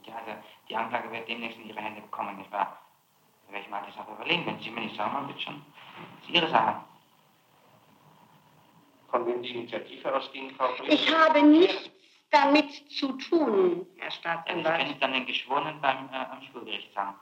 [0.06, 0.32] Ja, also
[0.70, 2.83] die Anklage wird demnächst in Ihre Hände bekommen, nicht wahr?
[3.54, 4.48] Werde ich mal die Sache überlegen.
[4.48, 5.62] Wenn Sie mir nicht sagen, bitte schon.
[6.20, 6.84] Das ist Ihre Sache.
[9.12, 11.92] Von wem die Initiative ausging, Frau Ich habe nichts
[12.32, 14.66] damit zu tun, Herr Staatsanwalt.
[14.66, 17.14] Ja, das können Sie dann den Geschworenen beim äh, am Schulgericht sagen.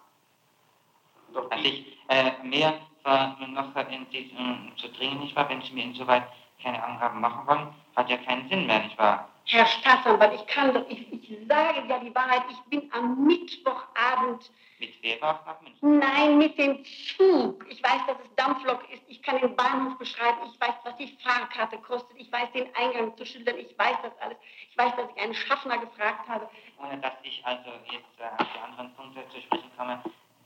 [1.33, 5.49] Doch Dass ich äh, mehr äh, noch in Sie äh, zu dringen, nicht wahr?
[5.49, 6.23] Wenn Sie mir insoweit
[6.63, 9.30] keine Angaben machen wollen, hat ja keinen Sinn mehr, nicht wahr?
[9.45, 14.49] Herr Staatsanwalt, ich kann doch, ich, ich sage ja die Wahrheit, ich bin am Mittwochabend.
[14.79, 15.99] Mit Fährbach nach München?
[15.99, 17.65] Nein, mit dem Zug.
[17.69, 19.03] Ich weiß, dass es Dampflok ist.
[19.07, 20.37] Ich kann den Bahnhof beschreiben.
[20.51, 22.17] Ich weiß, was die Fahrkarte kostet.
[22.17, 23.57] Ich weiß den Eingang zu schildern.
[23.57, 24.37] Ich weiß das alles.
[24.69, 26.49] Ich weiß, dass ich einen Schaffner gefragt habe.
[26.79, 30.01] Ohne dass ich also jetzt äh, auf die anderen Punkte zu sprechen komme,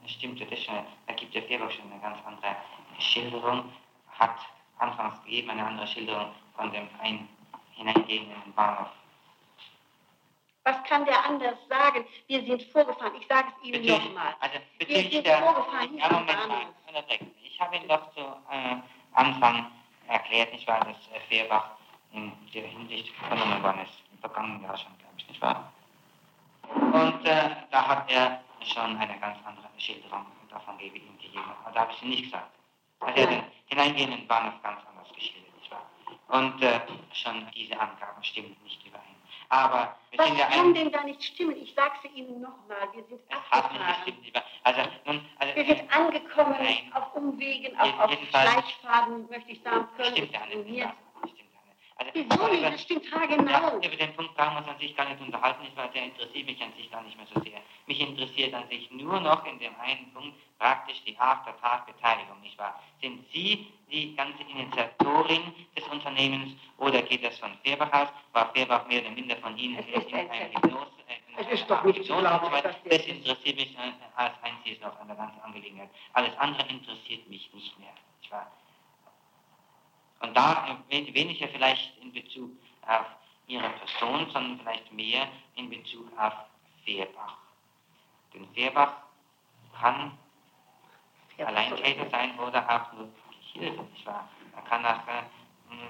[0.08, 0.86] stimmte das schon.
[1.08, 2.56] Da gibt ja Fährbach schon eine ganz andere
[3.00, 3.72] Schilderung.
[4.20, 4.38] Hat
[4.80, 7.28] anfangs gegeben eine andere Schilderung von dem ein
[7.76, 8.90] hineingehen Bahnhof.
[10.64, 12.06] Was kann der anders sagen?
[12.28, 13.14] Wir sind vorgefahren.
[13.20, 14.36] Ich sage es Ihnen nochmal.
[14.40, 15.98] Also bezüglich wir sind der, vorgefahren.
[15.98, 16.66] Ja, Moment mal.
[17.44, 18.78] Ich habe Ihnen doch zu äh,
[19.14, 19.72] Anfang
[20.08, 21.70] erklärt, nicht wahr, dass äh, Fehrbach
[22.12, 23.94] in der Hinsicht vernommen worden ist.
[24.12, 25.72] Im vergangenen Jahr schon, glaube ich, nicht wahr?
[26.74, 31.18] Und äh, da hat er schon eine ganz andere Schilderung davon gegeben.
[31.64, 32.52] Aber da habe ich sie nicht gesagt.
[33.02, 34.95] Also er hat den hineingehenden Bahnhof ganz anders.
[36.28, 36.80] Und äh,
[37.14, 39.04] schon diese Angaben stimmen nicht überein.
[39.50, 41.56] Aber wir Was sind ja kann denn da nicht stimmen?
[41.56, 42.90] Ich sage es Ihnen nochmal.
[42.94, 44.14] Wir sind abgefahren.
[44.64, 46.92] Also, nun, also, wir sind angekommen nein.
[46.94, 49.88] auf Umwegen, auf, auf Schleichfaden, möchte ich sagen.
[49.98, 50.94] Köln stimmt ja
[51.98, 52.64] Also, Wieso nicht?
[52.64, 53.52] Das stimmt haargenau.
[53.52, 56.46] Ja, über den Punkt brauchen wir uns an sich gar nicht unterhalten, weil der interessiert
[56.46, 57.62] mich an sich gar nicht mehr so sehr.
[57.88, 62.42] Mich interessiert an sich nur noch in dem einen Punkt praktisch die Art der Tatbeteiligung,
[62.42, 62.82] nicht wahr?
[63.02, 68.08] Sind Sie die ganze Initiatorin des Unternehmens oder geht das von Fehrbach aus?
[68.34, 70.92] War Fehrbach mehr oder minder von Ihnen in einer Hypnose?
[71.08, 73.78] Äh, es ist doch nicht zu glauben, das, das interessiert mich
[74.16, 75.90] als einziges noch an der ganzen Angelegenheit.
[76.14, 78.52] Alles andere interessiert mich nicht mehr, nicht wahr?
[80.26, 82.50] Und da weniger vielleicht in Bezug
[82.88, 83.06] auf
[83.48, 86.34] ihre Person, sondern vielleicht mehr in Bezug auf
[86.84, 87.38] Fehrbach.
[88.34, 88.94] Denn Fehrbach
[89.80, 90.18] kann
[91.38, 93.10] Alleintäter sein oder auch nur
[93.54, 94.28] Hilfe, nicht wahr?
[94.56, 95.24] Er kann auch, äh,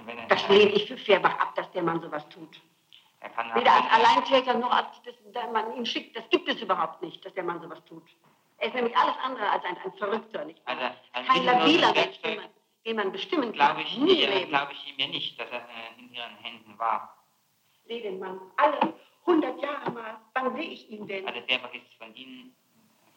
[0.04, 2.60] wenn er das lehne ich für Fehrbach ab, dass der Mann sowas tut.
[3.20, 6.16] Er kann Weder als Alleintäter noch als dass der Mann ihn schickt.
[6.16, 8.04] Das gibt es überhaupt nicht, dass der Mann sowas tut.
[8.58, 10.44] Er ist nämlich alles andere als ein, ein Verrückter.
[10.44, 10.82] Nicht Also
[11.12, 12.18] ein Kein labiler Mensch,
[12.86, 13.76] den man bestimmen kann.
[13.76, 16.78] Glaube ich, Nie ihr, glaube ich ihm ja nicht, dass er äh, in ihren Händen
[16.78, 17.16] war.
[17.86, 18.94] Sehe den Mann alle
[19.26, 20.16] 100 Jahre mal.
[20.34, 21.26] Wann sehe ich ihn denn?
[21.26, 22.56] Also der ist von Ihnen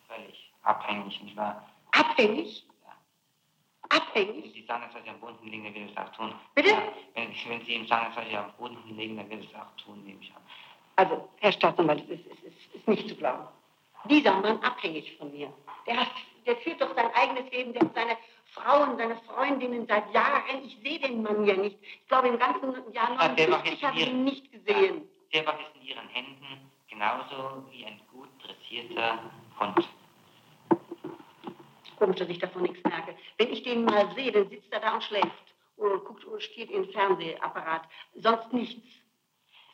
[0.08, 1.68] völlig abhängig, nicht wahr?
[1.92, 2.66] Abhängig?
[2.84, 3.98] Ja.
[3.98, 4.46] Abhängig?
[4.46, 6.34] Wenn Sie sagen, dass er am Boden liegen, dann wird es auch tun.
[6.56, 6.70] Bitte?
[6.70, 9.76] Ja, wenn, wenn, Sie ihm sagen, dass er am Boden liegen, dann wird es auch
[9.84, 10.42] tun, nehme ich an.
[10.96, 13.48] Also, Herr Staatsanwalt, es ist, es ist, ist nicht zu glauben.
[14.06, 15.52] Dieser Mann abhängig von mir.
[15.86, 16.12] Der, hat,
[16.46, 18.18] der führt doch sein eigenes Leben, der hat seine
[18.64, 20.64] Frauen, seine Freundinnen seit Jahren.
[20.64, 21.78] Ich sehe den Mann ja nicht.
[21.82, 25.08] Ich glaube, im ganzen Jahr 59 habe ich ihn nicht gesehen.
[25.34, 29.20] Der war ist in Ihren Händen genauso wie ein gut dressierter
[29.60, 29.88] Hund.
[31.98, 33.16] Komisch, dass ich davon nichts merke.
[33.38, 35.28] Wenn ich den mal sehe, dann sitzt er da und schläft.
[35.78, 37.84] Oder guckt oder steht in den Fernsehapparat.
[38.16, 38.99] Sonst nichts.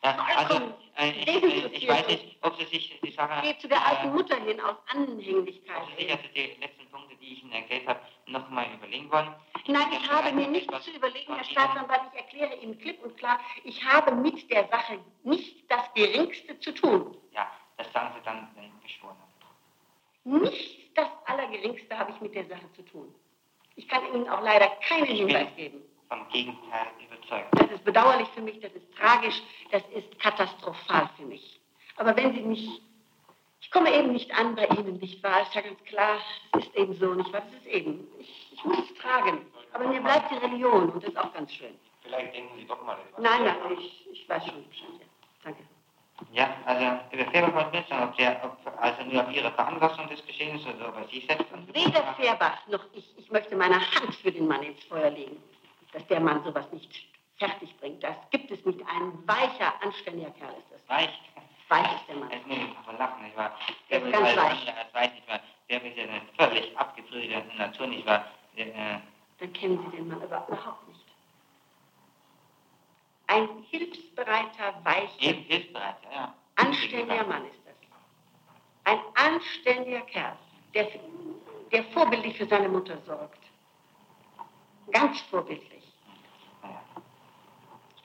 [0.02, 3.42] Also, äh, ich, äh, ich, weiß nicht, ob Sie sich die Sache...
[3.42, 5.82] Geht zu der alten Mutter hin aus Anhänglichkeit.
[5.82, 9.34] Ob Sie sich also die letzten Punkte, die ich Ihnen erklärt habe, nochmal überlegen wollen?
[9.66, 12.02] Nein, ich habe mir nichts zu überlegen, Herr Staatsanwalt.
[12.12, 16.72] Ich erkläre Ihnen klipp und klar, ich habe mit der Sache nicht das Geringste zu
[16.72, 17.16] tun.
[17.32, 20.40] Ja, das sagen Sie dann, wenn ich geschworen habe.
[20.44, 23.14] Nicht das Allergeringste habe ich mit der Sache zu tun.
[23.74, 27.48] Ich kann Ihnen auch leider keinen Hinweis geben vom Gegenteil überzeugt.
[27.52, 29.40] Das ist bedauerlich für mich, das ist tragisch,
[29.70, 31.60] das ist katastrophal für mich.
[31.96, 32.80] Aber wenn Sie mich,
[33.60, 35.42] ich komme eben nicht an bei Ihnen, nicht wahr?
[35.42, 36.18] Ist ja ganz klar,
[36.52, 37.42] es ist eben so, nicht wahr?
[37.42, 39.46] Das ist eben, ich, ich muss es tragen.
[39.72, 41.74] Aber mir bleibt die Religion und das ist auch ganz schön.
[42.02, 43.20] Vielleicht denken Sie doch mal etwas.
[43.20, 44.88] Nein, nein, ich, ich weiß schon Bescheid.
[45.00, 45.06] Ja.
[45.44, 45.62] Danke.
[46.32, 50.62] Ja, also über Fehrbach wissen, ob, der, ob also nur auf Ihre Veranlassung des Geschehens
[50.64, 51.46] oder ob er Sie selbst...
[51.74, 55.36] Weder Fehrbach noch ich, ich möchte meine Hand für den Mann ins Feuer legen
[55.92, 56.90] dass der Mann sowas nicht
[57.38, 58.02] fertig bringt.
[58.02, 58.80] Das gibt es nicht.
[58.80, 60.88] Ein weicher, anständiger Kerl ist das.
[60.88, 61.20] Weich?
[61.68, 62.30] Weich ist der Mann.
[62.30, 63.56] Es muss ich verlachen, nicht wahr?
[63.90, 64.76] Der ist ganz weich.
[64.76, 65.40] Als weich, nicht wahr?
[65.68, 68.24] Der ist ja eine völlig abgebrühte Natur, nicht wahr?
[68.56, 69.00] Der, äh
[69.38, 71.00] Dann kennen Sie den Mann überhaupt nicht.
[73.28, 76.34] Ein hilfsbereiter, weicher, hilfsbereiter, ja.
[76.54, 77.74] anständiger Mann ist das.
[78.84, 80.36] Ein anständiger Kerl,
[80.74, 80.88] der,
[81.72, 83.40] der vorbildlich für seine Mutter sorgt.
[84.92, 85.75] Ganz vorbildlich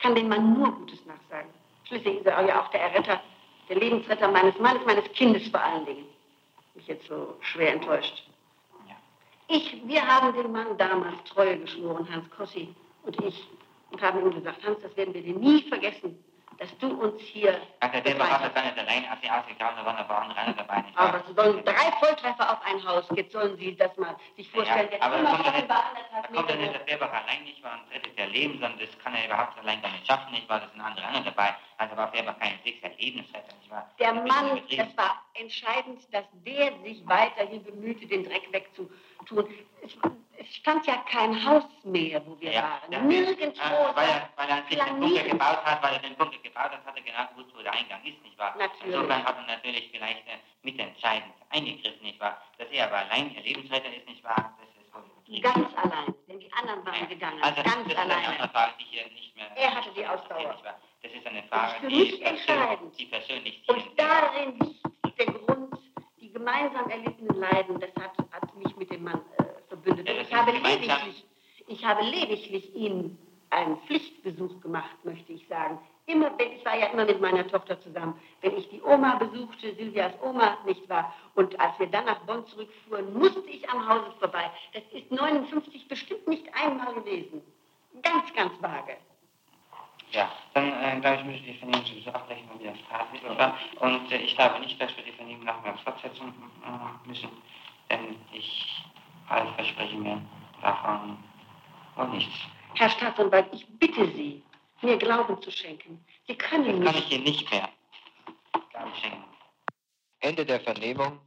[0.02, 1.50] kann dem Mann nur Gutes nachsagen.
[1.86, 3.22] Schließlich ist er ja auch der Erretter,
[3.70, 6.06] der Lebensretter meines Mannes, meines Kindes vor allen Dingen.
[6.76, 8.24] Mich jetzt so schwer enttäuscht.
[9.48, 12.74] Ich, wir haben dem Mann damals Treue geschworen, Hans Kossi
[13.04, 13.48] und ich,
[13.92, 16.18] und haben ihm gesagt, Hans, das werden wir dir nie vergessen
[16.62, 17.54] dass du uns hier.
[17.54, 17.92] Das.
[20.86, 24.48] Nicht aber sie sollen drei Volltreffer auf ein Haus, jetzt sollen Sie das mal sich
[24.52, 24.90] vorstellen.
[24.92, 25.84] Ja, aber da kommt, nicht, da
[26.32, 29.26] kommt nicht der Weber allein nicht, weil ein rettet der Leben, sondern das kann er
[29.26, 30.60] überhaupt allein gar nicht schaffen, nicht wahr?
[30.60, 31.56] Das sind andere andere dabei.
[31.78, 33.90] Also war Weber kein Sechser Lebensretter, nicht wahr?
[34.00, 39.48] Der Mann, das war entscheidend, dass der sich weiterhin bemühte, den Dreck wegzutun.
[40.42, 43.08] Es, stand ja kein Haus mehr, wo wir ja, waren.
[43.08, 43.62] Nirgendwo.
[43.62, 46.72] Äh, weil, er, weil er sich den Bunker gebaut hat, weil er den Bunker gebaut
[46.72, 48.56] hat, hat er genau gewusst, wo der Eingang ist, nicht wahr?
[48.58, 48.96] Natürlich.
[48.96, 52.42] Insofern hat er natürlich vielleicht äh, mitentscheidend eingegriffen, nicht wahr?
[52.58, 54.58] Dass er aber allein ihr Lebensretter ist, nicht wahr?
[54.60, 54.82] Das ist
[55.42, 57.06] Ganz allein, denn die anderen waren ja.
[57.06, 57.42] gegangen.
[57.42, 58.22] Also ganz das allein.
[58.22, 59.50] ist eine Frage, die hier nicht mehr.
[59.56, 60.56] Er hatte die Ausdauer.
[61.02, 63.00] Das ist eine Frage, die, entscheidend.
[63.00, 63.64] die persönlich.
[63.68, 65.74] Und darin liegt der Grund,
[66.20, 69.41] die gemeinsam erlittenen Leiden, das hat, hat mich mit dem Mann äh,
[69.84, 70.08] verbündet.
[70.08, 71.26] Ja, ich, habe lediglich,
[71.68, 73.18] ich habe lediglich ihm
[73.50, 75.80] einen Pflichtbesuch gemacht, möchte ich sagen.
[76.08, 78.20] Immer, wenn, ich war ja immer mit meiner Tochter zusammen.
[78.42, 81.14] Wenn ich die Oma besuchte, Silvias Oma, nicht wahr?
[81.36, 84.50] Und als wir dann nach Bonn zurückfuhren, musste ich am Hause vorbei.
[84.74, 87.42] Das ist 59 bestimmt nicht einmal gewesen.
[88.02, 88.98] Ganz, ganz vage.
[90.12, 93.38] Ja, dann äh, glaube ich, müssen wir die Vernehmung sowieso abbrechen, weil wir das Tatmittel
[93.38, 93.58] war.
[93.80, 96.34] Und äh, ich glaube nicht, dass wir die Vernehmung nachher fortsetzen
[96.66, 97.30] äh, müssen,
[97.90, 98.84] denn ich
[99.40, 100.22] ich verspreche mir
[100.62, 101.18] davon
[101.96, 102.34] auch nichts.
[102.76, 104.44] Herr Staatsanwalt, ich bitte Sie,
[104.82, 106.04] mir Glauben zu schenken.
[106.28, 107.04] Sie können das nicht.
[107.04, 107.70] kann ich Ihnen nicht mehr
[108.72, 109.24] Glauben schenken.
[110.20, 111.20] Ende der Vernehmung,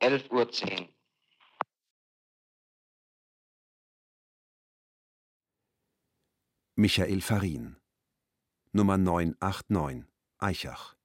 [0.00, 0.88] 11.10 Uhr.
[6.76, 7.76] Michael Farin
[8.72, 10.96] Nummer 989 Eichach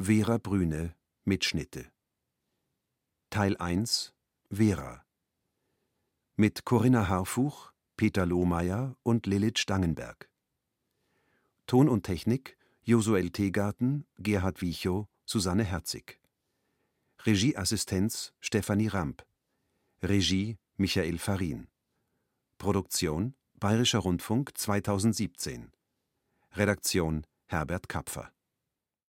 [0.00, 1.92] Vera Brüne Mitschnitte
[3.30, 4.17] Teil 1
[4.50, 5.04] Vera
[6.36, 10.30] mit Corinna Harfuch, Peter Lohmeier und Lilith Stangenberg.
[11.66, 16.18] Ton und Technik Josuel Tegarten, Gerhard Wiechow, Susanne Herzig.
[17.26, 19.26] Regieassistenz Stefanie Ramp.
[20.02, 21.68] Regie Michael Farin.
[22.56, 25.72] Produktion Bayerischer Rundfunk 2017.
[26.52, 28.32] Redaktion Herbert Kapfer